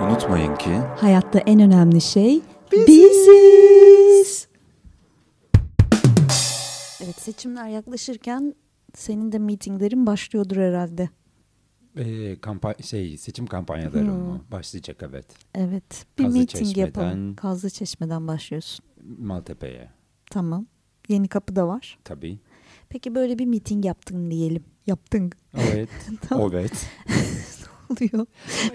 Unutmayın 0.00 0.56
ki 0.56 0.70
Hayatta 0.96 1.38
en 1.38 1.60
önemli 1.60 2.00
şey 2.00 2.40
biziz. 2.72 3.28
Evet 7.10 7.20
seçimler 7.20 7.68
yaklaşırken 7.68 8.54
senin 8.94 9.32
de 9.32 9.38
mitinglerin 9.38 10.06
başlıyordur 10.06 10.56
herhalde. 10.56 11.08
Ee, 11.96 12.02
kampa- 12.34 12.82
şey 12.82 13.16
seçim 13.16 13.46
kampanyaları 13.46 14.06
Hmm. 14.06 14.12
mı? 14.18 14.44
Başlayacak 14.52 14.96
evet. 15.02 15.26
Evet. 15.54 16.06
Bir 16.18 16.24
Kazlı 16.24 16.38
meeting 16.38 16.76
yapalım. 16.78 17.36
Kazlı 17.36 17.70
Çeşme'den 17.70 18.28
başlıyorsun. 18.28 18.84
Maltepe'ye 19.18 19.90
Tamam. 20.30 20.66
Yeni 21.08 21.28
kapı 21.28 21.56
da 21.56 21.68
var. 21.68 21.98
tabii. 22.04 22.38
Peki 22.88 23.14
böyle 23.14 23.38
bir 23.38 23.46
meeting 23.46 23.84
yaptın 23.84 24.30
diyelim. 24.30 24.64
Yaptın. 24.86 25.30
Evet. 25.54 25.88
Tamam. 26.28 26.50
Evet. 26.54 26.86
oluyor. 27.90 28.26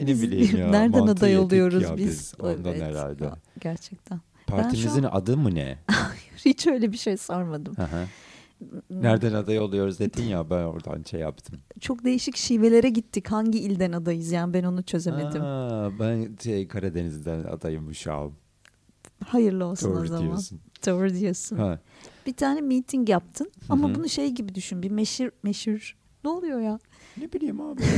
Ne 0.01 0.07
Biz 0.07 0.21
bileyim 0.21 0.57
ya. 0.57 0.69
nereden 0.69 1.07
aday 1.07 1.37
oluyoruz 1.37 1.83
ya 1.83 1.97
biz? 1.97 2.33
Ondan 2.39 2.73
Evet. 2.73 2.81
herhalde. 2.81 3.23
Ya, 3.25 3.37
Gerçekten. 3.61 4.19
Partimizin 4.47 5.03
adı 5.03 5.37
mı 5.37 5.55
ne? 5.55 5.77
Hiç 6.45 6.67
öyle 6.67 6.91
bir 6.91 6.97
şey 6.97 7.17
sormadım. 7.17 7.75
Hı. 7.75 8.07
Nereden 8.89 9.33
aday 9.33 9.59
oluyoruz 9.59 9.99
dedin 9.99 10.23
ya 10.23 10.49
ben 10.49 10.63
oradan 10.63 11.03
şey 11.03 11.19
yaptım. 11.19 11.59
Çok 11.79 12.03
değişik 12.03 12.37
şivelere 12.37 12.89
gittik. 12.89 13.31
Hangi 13.31 13.59
ilden 13.59 13.91
adayız 13.91 14.31
yani 14.31 14.53
ben 14.53 14.63
onu 14.63 14.83
çözemedim. 14.83 15.41
Aa, 15.43 15.99
ben 15.99 16.35
şey, 16.43 16.67
Karadeniz'den 16.67 17.43
adayım 17.43 17.91
an. 18.09 18.31
Hayırlı 19.25 19.65
olsun 19.65 19.91
o 19.91 19.95
Doğru 19.95 20.07
zaman. 20.07 20.23
diyorsun. 20.23 20.59
Doğru 20.85 21.13
diyorsun. 21.13 21.57
Ha. 21.57 21.79
Bir 22.25 22.33
tane 22.33 22.61
meeting 22.61 23.09
yaptın 23.09 23.51
ama 23.69 23.87
Hı 23.87 23.91
hı. 23.91 23.95
bunu 23.95 24.09
şey 24.09 24.31
gibi 24.31 24.55
düşün. 24.55 24.83
Bir 24.83 24.91
meşhur 24.91 25.29
meşhur. 25.43 25.97
Ne 26.23 26.29
oluyor 26.29 26.59
ya? 26.59 26.79
Ne 27.17 27.33
bileyim 27.33 27.61
abi. 27.61 27.81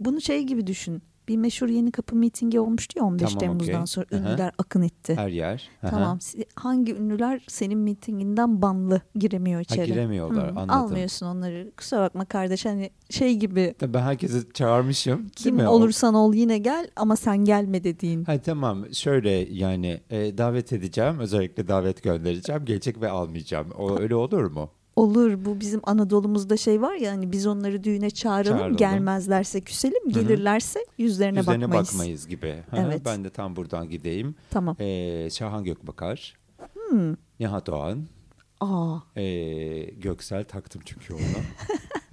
Bunu 0.00 0.20
şey 0.20 0.42
gibi 0.42 0.66
düşün. 0.66 1.02
Bir 1.30 1.36
meşhur 1.36 1.68
yeni 1.68 1.92
kapı 1.92 2.16
mitingi 2.16 2.60
olmuştu 2.60 2.98
ya 2.98 3.04
15 3.04 3.22
Tamam, 3.28 3.38
Temmuz'dan 3.38 3.74
okey. 3.74 3.86
sonra 3.86 4.06
Aha. 4.12 4.18
ünlüler 4.18 4.52
akın 4.58 4.82
etti. 4.82 5.14
Her 5.16 5.28
yer. 5.28 5.68
Hı. 5.80 5.86
Tamam. 5.90 6.18
Hangi 6.54 6.94
ünlüler 6.94 7.44
senin 7.48 7.78
mitinginden 7.78 8.62
banlı 8.62 9.00
giremiyor 9.14 9.56
Ha, 9.58 9.62
içeri? 9.74 9.86
giremiyorlar 9.86 10.44
Hı, 10.46 10.48
anladım. 10.60 10.70
Almıyorsun 10.70 11.26
onları. 11.26 11.70
Kusura 11.76 12.00
bakma 12.00 12.24
kardeş 12.24 12.64
hani 12.66 12.90
şey 13.10 13.36
gibi 13.36 13.74
Tabii 13.78 13.94
Ben 13.94 14.02
herkesi 14.02 14.52
çağırmışım. 14.54 15.28
kim 15.36 15.56
mi? 15.56 15.68
Olursan 15.68 16.14
ol 16.14 16.34
yine 16.34 16.58
gel 16.58 16.88
ama 16.96 17.16
sen 17.16 17.38
gelme 17.44 17.84
dediğin. 17.84 18.24
Ha 18.24 18.38
tamam 18.42 18.94
şöyle 18.94 19.30
yani 19.30 20.00
e, 20.10 20.38
davet 20.38 20.72
edeceğim 20.72 21.18
özellikle 21.18 21.68
davet 21.68 22.02
göndereceğim 22.02 22.64
gelecek 22.64 23.00
ve 23.00 23.10
almayacağım. 23.10 23.70
O 23.78 23.98
öyle 24.00 24.14
olur 24.14 24.44
mu? 24.50 24.70
Olur 24.96 25.44
bu 25.44 25.60
bizim 25.60 25.80
Anadolu'muzda 25.84 26.56
şey 26.56 26.82
var 26.82 26.94
ya 26.94 27.12
hani 27.12 27.32
biz 27.32 27.46
onları 27.46 27.84
düğüne 27.84 28.10
çağıralım, 28.10 28.58
Çağıralım. 28.58 28.76
gelmezlerse 28.76 29.60
küselim 29.60 30.08
gelirlerse 30.08 30.80
yüzlerine, 30.98 31.40
Üzerine 31.40 31.64
bakmayız. 31.64 31.88
bakmayız 31.92 32.28
gibi. 32.28 32.62
Evet. 32.76 33.02
Ben 33.04 33.24
de 33.24 33.30
tam 33.30 33.56
buradan 33.56 33.88
gideyim. 33.90 34.34
Tamam. 34.50 34.76
E, 34.80 35.28
Şahan 35.30 35.64
Gökbakar, 35.64 36.36
Hmm. 36.74 37.14
Nihat 37.40 37.66
Doğan, 37.66 38.04
Aa 38.60 38.96
e, 39.16 39.24
Göksel 39.84 40.44
taktım 40.44 40.82
çünkü 40.84 41.14
ona. 41.14 41.22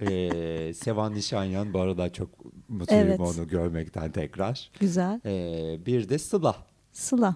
e, 0.10 0.74
Sevan 0.74 1.14
Nişanyan 1.14 1.72
bu 1.74 1.80
arada 1.80 2.12
çok 2.12 2.28
mutluyum 2.68 3.06
Evet. 3.08 3.20
onu 3.20 3.48
görmekten 3.48 4.12
tekrar. 4.12 4.70
güzel. 4.80 5.20
E, 5.26 5.86
bir 5.86 6.08
de 6.08 6.18
Sıla. 6.18 6.56
Sıla 6.92 7.34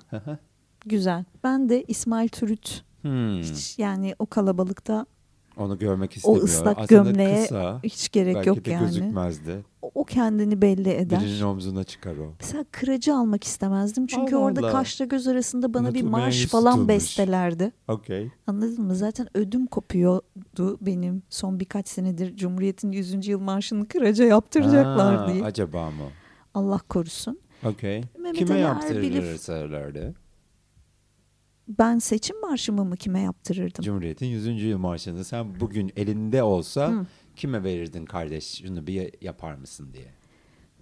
güzel. 0.86 1.24
Ben 1.44 1.68
de 1.68 1.84
İsmail 1.88 2.28
Türüt 2.28 2.82
Hmm, 3.02 3.40
hiç 3.40 3.78
yani 3.78 4.14
o 4.18 4.26
kalabalıkta 4.26 5.06
Onu 5.56 5.78
görmek 5.78 6.10
o 6.10 6.14
istemiyorum. 6.16 6.44
ıslak 6.44 6.78
Aslında 6.78 7.02
gömleğe 7.02 7.42
kısa, 7.42 7.80
hiç 7.84 8.12
gerek 8.12 8.34
belki 8.36 8.48
yok 8.48 8.64
de 8.64 8.70
yani. 8.70 8.84
gözükmezdi. 8.84 9.64
O, 9.82 9.90
o 9.94 10.04
kendini 10.04 10.62
belli 10.62 10.90
eder. 10.90 11.20
Birinin 11.20 11.42
omzuna 11.42 11.84
çıkar 11.84 12.16
o. 12.16 12.32
Mesela 12.40 12.64
kıracı 12.70 13.14
almak 13.14 13.44
istemezdim. 13.44 14.06
Çünkü 14.06 14.36
Allah 14.36 14.42
orada 14.44 14.60
Allah. 14.60 14.72
kaşla 14.72 15.04
göz 15.04 15.28
arasında 15.28 15.74
bana 15.74 15.88
bir 15.94 16.00
Unutulmayan 16.00 16.26
marş 16.26 16.46
falan 16.46 16.72
tutulmuş. 16.72 16.88
bestelerdi. 16.88 17.72
Okey. 17.88 18.30
Anladın 18.46 18.84
mı? 18.84 18.94
Zaten 18.96 19.28
ödüm 19.34 19.66
kopuyordu 19.66 20.78
benim 20.80 21.22
son 21.28 21.60
birkaç 21.60 21.88
senedir 21.88 22.36
Cumhuriyet'in 22.36 22.92
100. 22.92 23.26
yıl 23.28 23.40
marşını 23.40 23.88
kıraca 23.88 24.24
yaptıracaklar 24.24 25.16
Ha, 25.16 25.32
diye. 25.32 25.44
Acaba 25.44 25.90
mı? 25.90 26.04
Allah 26.54 26.78
korusun. 26.88 27.38
Okey. 27.64 28.04
Mehmet 28.18 28.38
Kime 28.38 29.38
sarılarda? 29.38 30.14
Ben 31.68 31.98
seçim 31.98 32.40
marşımı 32.40 32.84
mı 32.84 32.96
kime 32.96 33.20
yaptırırdım? 33.20 33.84
Cumhuriyet'in 33.84 34.26
100. 34.26 34.62
yıl 34.62 34.78
marşını 34.78 35.24
sen 35.24 35.60
bugün 35.60 35.92
elinde 35.96 36.42
olsa 36.42 36.88
Hı. 36.90 37.06
kime 37.36 37.64
verirdin 37.64 38.04
kardeş 38.04 38.44
şunu 38.44 38.86
bir 38.86 39.10
yapar 39.20 39.54
mısın 39.54 39.88
diye. 39.92 40.22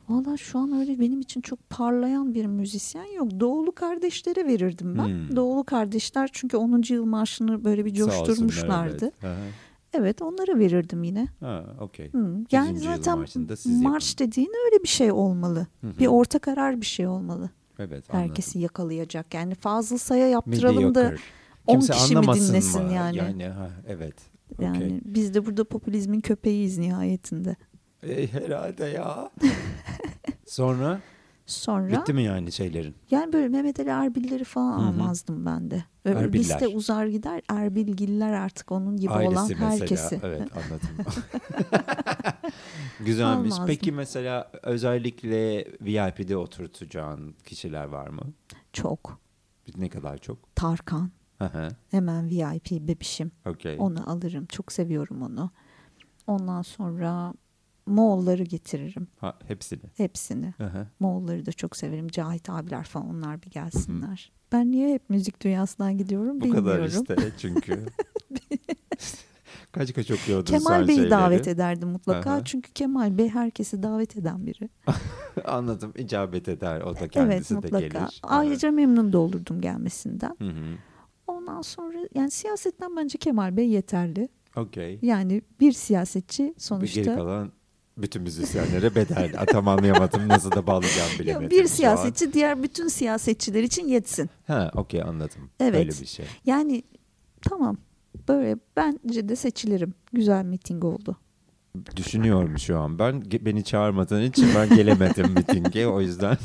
Valla 0.09 0.37
şu 0.37 0.59
an 0.59 0.73
öyle 0.73 1.01
benim 1.01 1.21
için 1.21 1.41
çok 1.41 1.71
parlayan 1.71 2.35
bir 2.35 2.47
müzisyen 2.47 3.17
yok. 3.17 3.41
Doğulu 3.41 3.73
kardeşlere 3.73 4.47
verirdim 4.47 4.99
ben. 4.99 5.05
Hmm. 5.05 5.37
Doğulu 5.37 5.65
kardeşler 5.65 6.31
çünkü 6.33 6.57
10. 6.57 6.83
yıl 6.89 7.05
marşını 7.05 7.65
böyle 7.65 7.85
bir 7.85 8.01
olsunlar, 8.01 8.27
coşturmuşlardı. 8.27 9.13
evet. 9.93 10.23
Onlara 10.23 10.59
verirdim 10.59 11.03
yine. 11.03 11.29
Ha, 11.41 11.77
okey. 11.81 12.13
Hı. 12.13 12.37
Yani 12.51 12.75
100. 12.75 12.85
yıl 12.85 12.93
zaten 13.03 13.19
marş 13.83 14.11
yapın. 14.11 14.27
dediğin 14.27 14.53
öyle 14.67 14.83
bir 14.83 14.89
şey 14.89 15.13
olmalı. 15.13 15.67
Hı 15.81 15.87
hı. 15.87 15.99
Bir 15.99 16.07
orta 16.07 16.39
karar 16.39 16.81
bir 16.81 16.87
şey 16.87 17.07
olmalı. 17.07 17.51
Evet 17.81 18.11
anladım. 18.11 18.29
Herkesi 18.29 18.59
yakalayacak. 18.59 19.35
Yani 19.35 19.55
Fazıl 19.55 19.99
Say'a 19.99 20.27
yaptıralım 20.27 20.95
da 20.95 21.03
Mediocre. 21.03 21.23
10 21.67 21.73
Kimse 21.73 21.93
kişi 21.93 22.17
mi 22.17 22.23
dinlesin 22.23 22.83
mı? 22.85 22.93
yani? 22.93 23.17
Yani 23.17 23.45
ha, 23.45 23.71
evet. 23.89 24.15
Yani 24.61 25.01
biz 25.05 25.35
de 25.35 25.47
burada 25.47 25.65
popülizmin 25.65 26.21
köpeğiyiz 26.21 26.79
nihayetinde. 26.79 27.57
E, 28.03 28.27
herhalde 28.27 28.85
ya. 28.85 29.31
Sonra 30.47 31.01
Sonra 31.47 31.93
bitti 31.93 32.13
mi 32.13 32.23
yani 32.23 32.53
şeylerin? 32.53 32.95
yani 33.11 33.33
böyle 33.33 33.49
Mehmet 33.49 33.81
Ali 33.81 33.89
Erbil'leri 33.89 34.45
falan 34.45 34.79
Hı 34.79 34.83
hı. 34.83 34.87
almazdım 34.89 35.47
ben 35.47 35.71
de. 35.71 35.85
Erbiller. 36.05 36.33
liste 36.39 36.69
uzar 36.69 37.07
gider. 37.07 37.43
Erbilgiller 37.49 38.33
artık 38.33 38.73
onun 38.73 38.97
gibi 38.97 39.13
olan 39.13 39.19
Ailesi 39.19 39.55
mesela. 39.55 39.71
herkesi. 39.71 40.21
Evet 40.25 40.43
anladım. 40.57 40.89
Güzelmiş. 43.01 43.55
Peki 43.67 43.93
mesela 43.93 44.53
özellikle 44.63 45.65
VIP'de 45.81 46.37
oturtacağın 46.37 47.35
kişiler 47.45 47.85
var 47.85 48.09
mı? 48.09 48.23
Çok. 48.73 49.21
Ne 49.77 49.89
kadar 49.89 50.19
çok? 50.19 50.57
Tarkan. 50.57 51.11
Hı. 51.39 51.69
Hemen 51.91 52.31
VIP 52.31 52.71
bebişim. 52.71 53.33
Okey. 53.47 53.77
Onu 53.79 54.11
alırım. 54.11 54.47
Çok 54.47 54.73
seviyorum 54.73 55.23
onu. 55.23 55.51
Ondan 56.27 56.63
sonra 56.63 57.35
Moğolları 57.87 58.43
getiririm. 58.43 59.09
Ha, 59.21 59.39
hepsini. 59.49 59.81
Hepsini. 59.97 60.55
Hı. 60.57 60.87
Moğolları 61.01 61.47
da 61.47 61.53
çok 61.53 61.77
severim. 61.77 62.09
Cahit 62.09 62.51
abiler 62.51 62.85
falan 62.85 63.09
onlar 63.09 63.43
bir 63.43 63.51
gelsinler. 63.51 64.33
Ben 64.53 64.71
niye 64.71 64.95
hep 64.95 65.11
müzik 65.11 65.41
dünyasından 65.43 65.99
gidiyorum 65.99 66.41
Bu 66.41 66.45
bilmiyorum. 66.45 66.65
kadar 66.65 66.85
işte 66.89 67.33
çünkü. 67.39 67.87
kaç 69.73 69.95
kaç 69.95 70.11
okuyordun 70.11 70.53
Kemal 70.59 70.89
Bey'i 70.89 70.97
şeyleri? 70.97 71.11
davet 71.11 71.49
ederdim 71.49 71.89
mutlaka. 71.89 72.31
Aha. 72.31 72.45
Çünkü 72.45 72.73
Kemal 72.73 73.19
Bey 73.19 73.29
herkesi 73.29 73.83
davet 73.83 74.17
eden 74.17 74.47
biri. 74.47 74.69
Anladım. 75.45 75.93
icabet 75.97 76.49
eder. 76.49 76.81
O 76.81 76.95
da 76.95 76.99
evet 77.01 77.11
kendisi 77.11 77.51
de 77.51 77.55
mutlaka. 77.55 77.79
gelir. 77.79 78.21
Ayrıca 78.23 78.71
memnun 78.71 79.13
da 79.13 79.19
olurdum 79.19 79.61
gelmesinden. 79.61 80.37
Hı 80.39 80.45
hı. 80.49 80.75
Ondan 81.27 81.63
sonra 81.63 81.99
yani 82.15 82.31
siyasetten 82.31 82.97
bence 82.97 83.19
Kemal 83.19 83.57
Bey 83.57 83.69
yeterli. 83.69 84.29
Okey. 84.57 84.99
Yani 85.03 85.43
bir 85.61 85.73
siyasetçi 85.73 86.43
Bir 86.43 86.49
Geri 86.49 86.61
sonuçta 86.61 87.15
kalan 87.15 87.53
bütün 87.99 88.23
müzisyenlere 88.23 88.95
bedel. 88.95 89.33
Tam 89.47 89.69
anlayamadım. 89.69 90.29
Nasıl 90.29 90.53
da 90.53 90.67
bağlayacağım 90.67 91.11
Ya 91.13 91.19
bilemedim. 91.19 91.51
bir 91.51 91.57
şu 91.57 91.63
an. 91.63 91.67
siyasetçi 91.67 92.33
diğer 92.33 92.63
bütün 92.63 92.89
siyasetçiler 92.89 93.63
için 93.63 93.89
yetsin. 93.89 94.31
Ha 94.47 94.71
okey 94.75 95.03
anladım. 95.03 95.51
Evet. 95.61 95.75
Öyle 95.75 95.89
bir 95.89 96.07
şey. 96.07 96.27
Yani 96.47 96.83
tamam 97.43 97.77
böyle 98.29 98.57
bence 98.77 99.29
de 99.29 99.37
seçilirim. 99.37 99.95
Güzel 100.13 100.45
miting 100.45 100.85
oldu. 100.85 101.17
Düşünüyorum 101.97 102.59
şu 102.59 102.79
an. 102.79 102.99
Ben 102.99 103.23
beni 103.41 103.65
çağırmadığın 103.65 104.23
için 104.23 104.49
ben 104.57 104.77
gelemedim 104.77 105.33
mitinge. 105.37 105.87
O 105.87 106.01
yüzden 106.01 106.37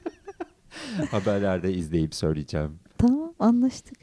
haberlerde 1.10 1.72
izleyip 1.74 2.14
söyleyeceğim. 2.14 2.78
Tamam 2.98 3.32
anlaştık. 3.38 3.96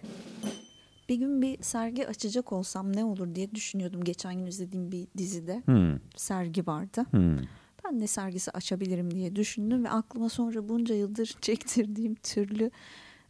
Bir 1.09 1.15
gün 1.15 1.41
bir 1.41 1.63
sergi 1.63 2.07
açacak 2.07 2.51
olsam 2.53 2.95
ne 2.95 3.03
olur 3.05 3.35
diye 3.35 3.51
düşünüyordum. 3.51 4.03
Geçen 4.03 4.37
gün 4.37 4.45
izlediğim 4.45 4.91
bir 4.91 5.07
dizide 5.17 5.61
Hmm. 5.65 5.99
sergi 6.15 6.67
vardı. 6.67 7.05
Hmm. 7.11 7.37
Ben 7.85 7.99
ne 7.99 8.07
sergisi 8.07 8.51
açabilirim 8.51 9.11
diye 9.11 9.35
düşündüm 9.35 9.83
ve 9.85 9.89
aklıma 9.89 10.29
sonra 10.29 10.69
bunca 10.69 10.95
yıldır 10.95 11.25
çektirdiğim 11.41 12.15
türlü 12.15 12.71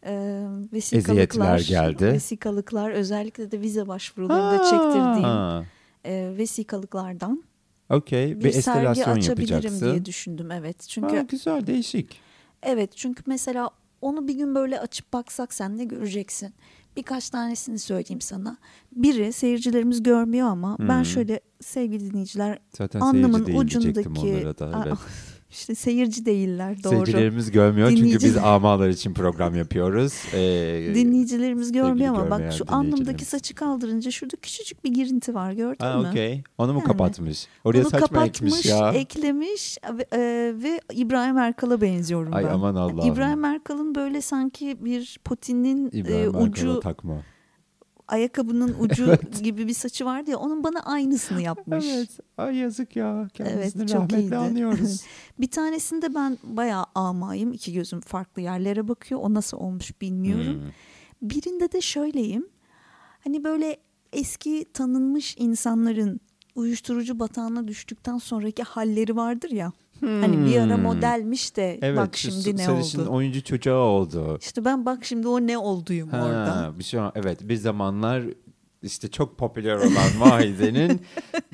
e, 0.08 0.44
vesikalıklar, 0.74 1.56
Eziyetler 1.56 1.90
geldi. 1.90 2.06
vesikalıklar 2.06 2.92
özellikle 2.92 3.52
de 3.52 3.62
vize 3.62 3.88
başvurularında 3.88 4.64
çektirdiğim 4.64 5.24
Ha, 5.24 5.64
e, 6.06 6.34
vesikalıklardan 6.38 7.44
Okey. 7.90 8.40
bir, 8.40 8.44
Bir 8.44 8.52
sergi 8.52 8.90
açabilirim 8.90 9.54
yapacaksın. 9.54 9.86
diye 9.92 10.06
düşündüm 10.06 10.52
evet. 10.52 10.82
Çünkü 10.90 11.16
Ha, 11.16 11.22
güzel 11.22 11.68
değişik. 11.68 12.20
evet 12.64 12.92
çünkü 12.96 13.24
mesela 13.26 13.70
onu 14.02 14.28
bir 14.28 14.34
gün 14.34 14.56
böyle 14.56 14.80
açıp 14.80 15.14
baksak 15.14 15.54
sen 15.54 15.78
ne 15.78 15.84
göreceksin? 15.84 16.54
Birkaç 16.98 17.30
tanesini 17.30 17.80
söyleyeyim 17.80 18.22
sana. 18.22 18.58
Biri 18.96 19.34
seyircilerimiz 19.34 20.04
görmüyor 20.04 20.48
ama 20.48 20.78
ben 20.80 20.98
Hmm. 20.98 21.06
şöyle 21.06 21.40
sevgili 21.62 22.12
dinleyiciler 22.12 22.60
Zaten 22.78 23.00
seyirci 23.12 23.46
diyecektim 23.46 24.14
ucundaki- 24.14 24.20
onlara 24.20 24.58
da. 24.58 24.84
Evet. 24.88 24.98
İşte 25.52 25.76
seyirci 25.76 26.26
değiller 26.26 26.84
doğru. 26.84 26.94
Seyircilerimiz 26.94 27.52
görmüyor 27.52 27.90
çünkü 27.90 28.20
biz 28.26 28.38
amalar 28.38 28.90
için 28.90 29.14
program 29.14 29.56
yapıyoruz. 29.56 30.14
Ee, 30.34 30.92
Dinleyicilerimiz 30.96 31.72
görmüyor 31.72 32.16
ama 32.16 32.30
bak 32.30 32.54
şu 32.54 32.66
alnımdaki 32.68 33.26
saçı 33.26 33.56
kaldırınca 33.56 34.12
şurada 34.12 34.36
küçücük 34.36 34.84
bir 34.84 34.94
girinti 34.94 35.36
var 35.36 35.52
gördün 35.52 35.86
Ha 35.86 35.98
mü? 35.98 36.08
okey. 36.10 36.44
Onu 36.58 36.74
mu 36.74 36.80
Yani. 36.80 36.88
kapatmış? 36.88 37.48
Oraya 37.64 37.84
Bunu 37.84 37.90
saç 37.90 38.02
mı 38.02 38.08
kapatmış, 38.08 38.54
ekmiş 38.54 38.66
ya? 38.66 38.92
eklemiş 38.94 39.78
ve, 39.98 40.06
e, 40.14 40.20
ve 40.64 40.82
İbrahim 40.94 41.38
Erkal'a 41.38 41.82
benziyorum 41.82 42.34
Ay 42.34 42.44
ben. 42.46 42.50
aman 42.50 42.76
Allah'ım. 42.76 43.12
İbrahim 43.14 43.46
Erkal'ın 43.46 43.96
böyle 43.96 44.22
sanki 44.22 44.78
bir 44.86 45.20
potinin 45.26 45.92
e, 46.08 46.30
ucu 46.30 46.80
takma. 46.80 47.22
Ayakkabının 48.08 48.76
ucu 48.80 49.06
Evet. 49.08 49.44
gibi 49.44 49.68
bir 49.68 49.74
saçı 49.74 50.06
vardı 50.06 50.32
ya 50.32 50.38
onun 50.38 50.64
bana 50.64 50.80
aynısını 50.80 51.42
yapmış. 51.42 51.86
Evet. 51.94 52.10
Ay 52.38 52.56
yazık 52.58 52.96
ya. 52.96 53.28
Kendisini 53.34 53.82
Evet, 53.82 53.90
çok 53.90 54.02
rahmetle 54.02 54.20
iyiydi. 54.22 54.38
anıyoruz. 54.38 55.04
Bir 55.40 55.48
tanesinde 55.52 56.16
ben 56.16 56.38
bayağı 56.44 56.86
amayım. 56.96 57.54
iki 57.54 57.74
gözüm 57.74 58.00
farklı 58.02 58.42
yerlere 58.42 58.88
bakıyor. 58.88 59.22
O 59.24 59.34
nasıl 59.34 59.58
olmuş 59.58 60.02
bilmiyorum. 60.02 60.62
Hmm. 60.62 61.30
Birinde 61.30 61.72
de 61.72 61.82
şöyleyim. 61.82 62.48
Hani 63.24 63.44
böyle 63.44 63.78
eski 64.14 64.66
tanınmış 64.74 65.36
insanların 65.40 66.20
uyuşturucu 66.56 67.20
batağına 67.20 67.68
düştükten 67.68 68.18
sonraki 68.18 68.64
halleri 68.64 69.16
vardır 69.16 69.50
ya. 69.52 69.72
Hani 70.02 70.46
bir 70.46 70.58
ara 70.62 70.76
Hmm. 70.76 70.82
modelmiş 70.84 71.56
de 71.56 71.80
Evet, 71.82 71.98
bak 71.98 72.18
şu 72.18 72.32
şimdi 72.32 72.58
ne 72.58 72.70
oldu. 72.70 73.08
oyuncu 73.10 73.44
çocuğu 73.44 73.74
oldu. 73.74 74.38
İşte 74.42 74.66
ben 74.66 74.86
bak 74.86 75.06
şimdi 75.06 75.28
o 75.28 75.40
ne 75.40 75.58
olduyum 75.58 76.10
orada. 76.14 76.56
Ha, 76.56 76.72
bir 76.80 76.84
şey 76.84 77.00
evet 77.16 77.40
bir 77.50 77.56
zamanlar 77.56 78.24
işte 78.84 79.08
çok 79.12 79.38
popüler 79.38 79.76
olan 79.76 80.20
Vahide'nin 80.20 81.02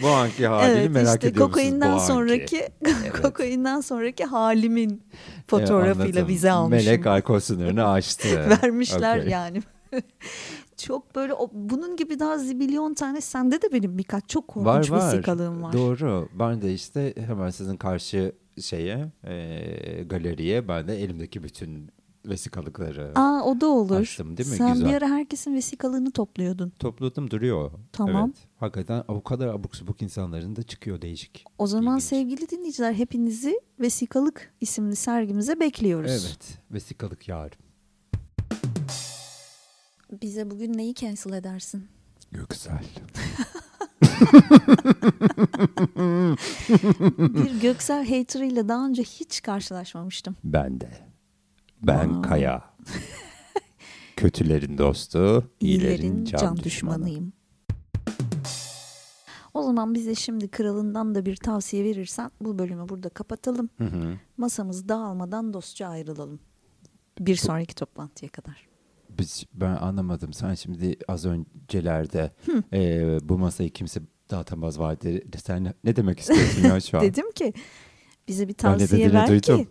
bu 0.01 0.07
anki 0.07 0.47
halini 0.47 0.77
Evet 0.79 0.91
merak 0.91 1.15
işte 1.15 1.27
ediyor 1.27 1.45
kokainden 1.45 1.97
sonraki 1.97 2.67
kokainden 3.23 3.81
sonraki 3.81 4.23
halimin 4.25 4.89
Evet, 4.89 5.43
fotoğrafıyla 5.47 6.03
anladım. 6.03 6.27
vize 6.27 6.51
almışım. 6.51 6.85
Melek 6.85 7.07
alkol 7.07 7.39
sınırını 7.39 7.87
aştı. 7.87 8.27
Vermişler 8.63 9.17
yani. 9.23 9.63
çok 10.85 11.15
böyle 11.15 11.33
o, 11.33 11.49
bunun 11.53 11.95
gibi 11.95 12.19
daha 12.19 12.37
zibilyon 12.37 12.93
tane 12.93 13.21
sende 13.21 13.61
de 13.61 13.71
benim 13.73 13.97
birkaç 13.97 14.29
çok 14.29 14.47
korkunç 14.47 14.91
Var 14.91 14.97
var. 14.97 15.13
vesikalığım 15.13 15.63
var. 15.63 15.73
Doğru. 15.73 16.29
Ben 16.39 16.61
de 16.61 16.73
işte 16.73 17.13
hemen 17.17 17.49
sizin 17.49 17.77
karşı 17.77 18.31
şeye 18.61 19.11
e, 19.23 20.03
galeriye 20.09 20.67
ben 20.67 20.87
de 20.87 21.03
elimdeki 21.03 21.43
bütün 21.43 21.89
vesikalıkları 22.25 23.11
Aa 23.15 23.41
o 23.45 23.61
da 23.61 23.67
olur. 23.67 23.95
açtım 23.95 24.37
değil 24.37 24.49
mi? 24.49 24.55
Sen 24.55 24.73
Güzel. 24.73 24.89
bir 24.89 24.93
ara 24.93 25.07
herkesin 25.07 25.55
vesikalığını 25.55 26.11
topluyordun. 26.11 26.69
Topladım 26.79 27.31
duruyor. 27.31 27.71
Tamam. 27.91 28.25
Evet. 28.35 28.47
Hakikaten 28.57 29.03
o 29.07 29.23
kadar 29.23 29.47
abuk 29.47 29.75
subuk 29.75 30.01
insanların 30.01 30.55
da 30.55 30.63
çıkıyor 30.63 31.01
değişik. 31.01 31.45
O 31.57 31.67
zaman 31.67 31.95
İlginç. 31.97 32.03
sevgili 32.09 32.49
dinleyiciler 32.49 32.93
hepinizi 32.93 33.59
Vesikalık 33.79 34.53
isimli 34.61 34.95
sergimize 34.95 35.59
bekliyoruz. 35.59 36.11
Evet. 36.11 36.59
Vesikalık 36.71 37.27
yar. 37.27 37.51
Bize 40.21 40.51
bugün 40.51 40.77
neyi 40.77 40.95
cancel 40.95 41.33
edersin? 41.33 41.87
Göksel. 42.31 42.83
bir 47.17 47.61
Göksel 47.61 48.09
haterıyla 48.09 48.67
daha 48.67 48.87
önce 48.87 49.03
hiç 49.03 49.41
karşılaşmamıştım. 49.41 50.35
Ben 50.43 50.81
de. 50.81 50.89
Ben 51.81 52.09
Aa. 52.09 52.21
Kaya. 52.21 52.63
Kötülerin 54.15 54.77
dostu, 54.77 55.51
İyilerin 55.59 56.25
can, 56.25 56.57
düşmanıyım. 56.57 57.33
O 59.53 59.63
zaman 59.63 59.93
bize 59.93 60.15
şimdi 60.15 60.47
kralından 60.47 61.15
da 61.15 61.25
bir 61.25 61.35
tavsiye 61.35 61.83
verirsen 61.83 62.31
bu 62.41 62.59
bölümü 62.59 62.89
burada 62.89 63.09
kapatalım. 63.09 63.69
Hı 63.77 63.83
hı. 63.83 64.19
Masamız 64.37 64.89
dağılmadan 64.89 65.53
dostça 65.53 65.87
ayrılalım. 65.87 66.39
Bir 67.19 67.35
sonraki 67.35 67.75
toplantıya 67.75 68.31
kadar. 68.31 68.72
Biz, 69.19 69.45
ben 69.53 69.75
anlamadım. 69.75 70.33
Sen 70.33 70.53
şimdi 70.53 70.95
az 71.07 71.25
öncelerde 71.25 72.31
e, 72.73 73.17
bu 73.29 73.37
masayı 73.37 73.69
kimse 73.69 74.01
dağıtamaz 74.31 74.79
vardı. 74.79 75.09
Sen 75.45 75.73
ne, 75.83 75.95
demek 75.95 76.19
istiyorsun 76.19 76.63
ya 76.63 76.79
şu 76.79 76.97
an? 76.97 77.03
Dedim 77.05 77.31
ki 77.31 77.53
bize 78.27 78.43
bir 78.47 78.53
Ben 78.53 78.57
tavsiye 78.57 78.89
dediğini 78.89 79.13
ver 79.13 79.27
duydum. 79.27 79.63
ki 79.63 79.67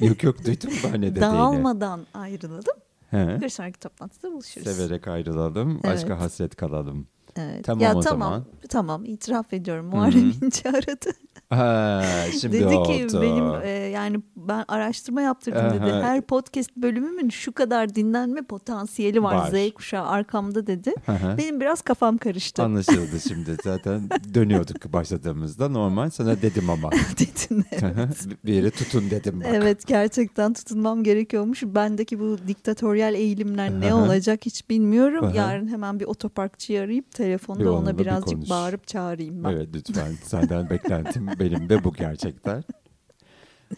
yok 0.04 0.22
yok 0.22 0.44
duydum 0.44 0.70
ben 0.84 0.92
ne 0.92 1.06
dediğini. 1.06 1.20
dağılmadan 1.20 2.06
ayrılalım. 2.14 2.64
He? 3.10 3.40
Bir 3.40 3.48
sonraki 3.48 3.80
toplantıda 3.80 4.32
buluşuruz. 4.32 4.66
Severek 4.76 5.08
ayrılalım, 5.08 5.80
Evet. 5.84 5.96
aşka 5.96 6.20
hasret 6.20 6.56
kalalım. 6.56 7.06
Evet. 7.36 7.64
Tamam 7.64 7.80
ya 7.80 7.94
o 7.94 8.00
tamam, 8.00 8.02
zaman. 8.02 8.44
Tamam 8.68 9.04
itiraf 9.04 9.52
ediyorum. 9.52 9.86
Muharrem 9.86 10.32
İnce 10.42 10.68
aradı. 10.68 11.10
Ha, 11.50 12.02
şimdi 12.40 12.60
dedi 12.60 12.66
oldu. 12.66 12.88
ki 12.88 13.06
benim 13.22 13.54
e, 13.62 13.68
yani 13.68 14.20
ben 14.36 14.64
araştırma 14.68 15.22
yaptırdım 15.22 15.80
dedi. 15.80 15.92
Aha. 15.92 16.02
Her 16.02 16.20
podcast 16.20 16.76
bölümümün 16.76 17.28
şu 17.28 17.52
kadar 17.52 17.94
dinlenme 17.94 18.42
potansiyeli 18.42 19.22
var. 19.22 19.34
Var. 19.34 19.50
Z 19.50 19.74
kuşağı 19.74 20.06
arkamda 20.06 20.66
dedi. 20.66 20.94
Hı. 21.06 21.38
Benim 21.38 21.60
biraz 21.60 21.82
kafam 21.82 22.18
karıştı. 22.18 22.62
Anlaşıldı 22.62 23.20
şimdi 23.28 23.56
zaten 23.64 24.10
dönüyorduk 24.34 24.92
başladığımızda 24.92 25.68
normal 25.68 26.10
sana 26.10 26.42
dedim 26.42 26.70
ama 26.70 26.90
Dedin. 27.18 27.64
Evet. 27.72 28.26
bir 28.44 28.52
yere 28.52 28.70
tutun 28.70 29.10
dedim 29.10 29.40
bak. 29.40 29.46
evet 29.52 29.86
gerçekten 29.86 30.52
tutunmam 30.52 31.04
gerekiyormuş. 31.04 31.62
Bendeki 31.62 32.20
bu 32.20 32.38
diktatöryel 32.48 33.14
eğilimler 33.14 33.80
ne 33.80 33.92
Aha. 33.92 34.04
olacak 34.04 34.46
hiç 34.46 34.70
bilmiyorum. 34.70 35.24
Aha. 35.24 35.36
Yarın 35.36 35.68
hemen 35.68 36.00
bir 36.00 36.04
otoparkçıyı 36.04 36.80
arayıp 36.80 37.14
telefonda 37.24 37.72
ona 37.72 37.98
bir 37.98 38.04
birazcık 38.04 38.34
konuş. 38.34 38.50
bağırıp 38.50 38.86
çağırayım 38.86 39.44
ben. 39.44 39.48
Evet 39.48 39.68
lütfen 39.74 40.12
senden 40.22 40.70
beklentim 40.70 41.26
benim 41.40 41.68
de 41.68 41.84
bu 41.84 41.92
gerçekten. 41.92 42.64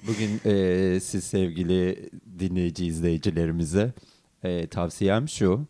Bugün 0.07 0.51
e, 0.51 1.01
siz 1.01 1.25
sevgili 1.25 2.11
dinleyici 2.39 2.87
izleyicilerimize 2.87 3.93
e, 4.47 4.67
tavsiyem 4.67 5.29
şu. 5.29 5.67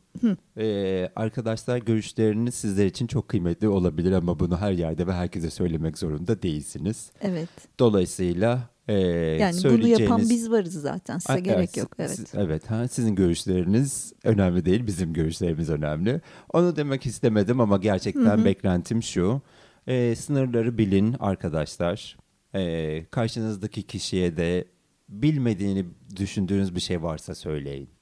E, 0.59 1.09
arkadaşlar 1.17 1.79
görüşleriniz 1.79 2.55
sizler 2.55 2.87
için 2.87 3.07
çok 3.07 3.29
kıymetli 3.29 3.69
olabilir 3.69 4.13
ama 4.13 4.39
bunu 4.39 4.57
her 4.61 4.73
yerde 4.73 5.07
ve 5.07 5.13
herkese 5.13 5.51
söylemek 5.51 5.99
zorunda 5.99 6.43
değilsiniz. 6.43 7.11
Evet. 7.21 7.49
Dolayısıyla 7.79 8.71
e, 8.89 8.95
Yani 8.95 9.53
bunu 9.53 9.61
söyleyeceğiniz... 9.61 10.01
yapan 10.01 10.21
biz 10.21 10.51
varız 10.51 10.73
zaten. 10.81 11.19
Size 11.19 11.33
Ay, 11.33 11.43
gerek 11.43 11.59
evet, 11.59 11.77
yok. 11.77 11.93
Evet. 11.99 12.11
siz- 12.11 12.35
evet. 12.35 12.71
Ha, 12.71 12.89
sizin 12.89 13.15
görüşleriniz 13.15 14.13
önemli 14.25 14.65
değil, 14.65 14.87
bizim 14.87 15.13
görüşlerimiz 15.13 15.71
önemli. 15.71 16.21
Onu 16.53 16.77
demek 16.77 17.07
istemedim 17.07 17.61
ama 17.61 17.77
gerçekten 17.77 18.45
beklentim 18.45 19.03
şu. 19.03 19.41
Ee, 19.87 20.15
sınırları 20.15 20.79
bilin 20.79 21.17
arkadaşlar. 21.21 22.17
Ee, 22.55 23.07
karşınızdaki 23.11 23.83
kişiye 23.83 24.37
de 24.37 24.65
bilmediğini 25.09 25.85
düşündüğünüz 26.17 26.75
bir 26.75 26.81
şey 26.81 27.03
varsa 27.03 27.35
söyleyin. 27.35 27.96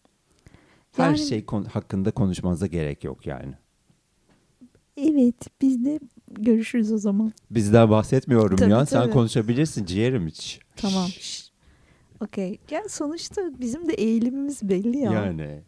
Her 0.96 1.06
Yani- 1.06 1.18
şey 1.18 1.44
kon- 1.44 1.64
hakkında 1.64 2.10
konuşmanıza 2.10 2.66
gerek 2.66 3.04
yok 3.04 3.26
yani. 3.26 3.54
Evet. 4.96 5.34
Biz 5.62 5.84
de 5.84 6.00
görüşürüz 6.30 6.92
o 6.92 6.98
zaman. 6.98 7.32
Bizden 7.50 7.90
bahsetmiyorum 7.90 8.56
Tabii, 8.56 8.70
ya. 8.70 8.86
Sen 8.86 9.00
tabii. 9.02 9.12
konuşabilirsin 9.12 9.84
ciğerim 9.84 10.26
hiç. 10.26 10.60
Tamam. 10.76 11.08
Okey. 12.20 12.58
Yani 12.70 12.88
sonuçta 12.88 13.42
bizim 13.60 13.88
de 13.88 13.92
eğilimimiz 13.92 14.68
belli 14.68 14.98
ya. 14.98 15.12
Yani 15.12 15.62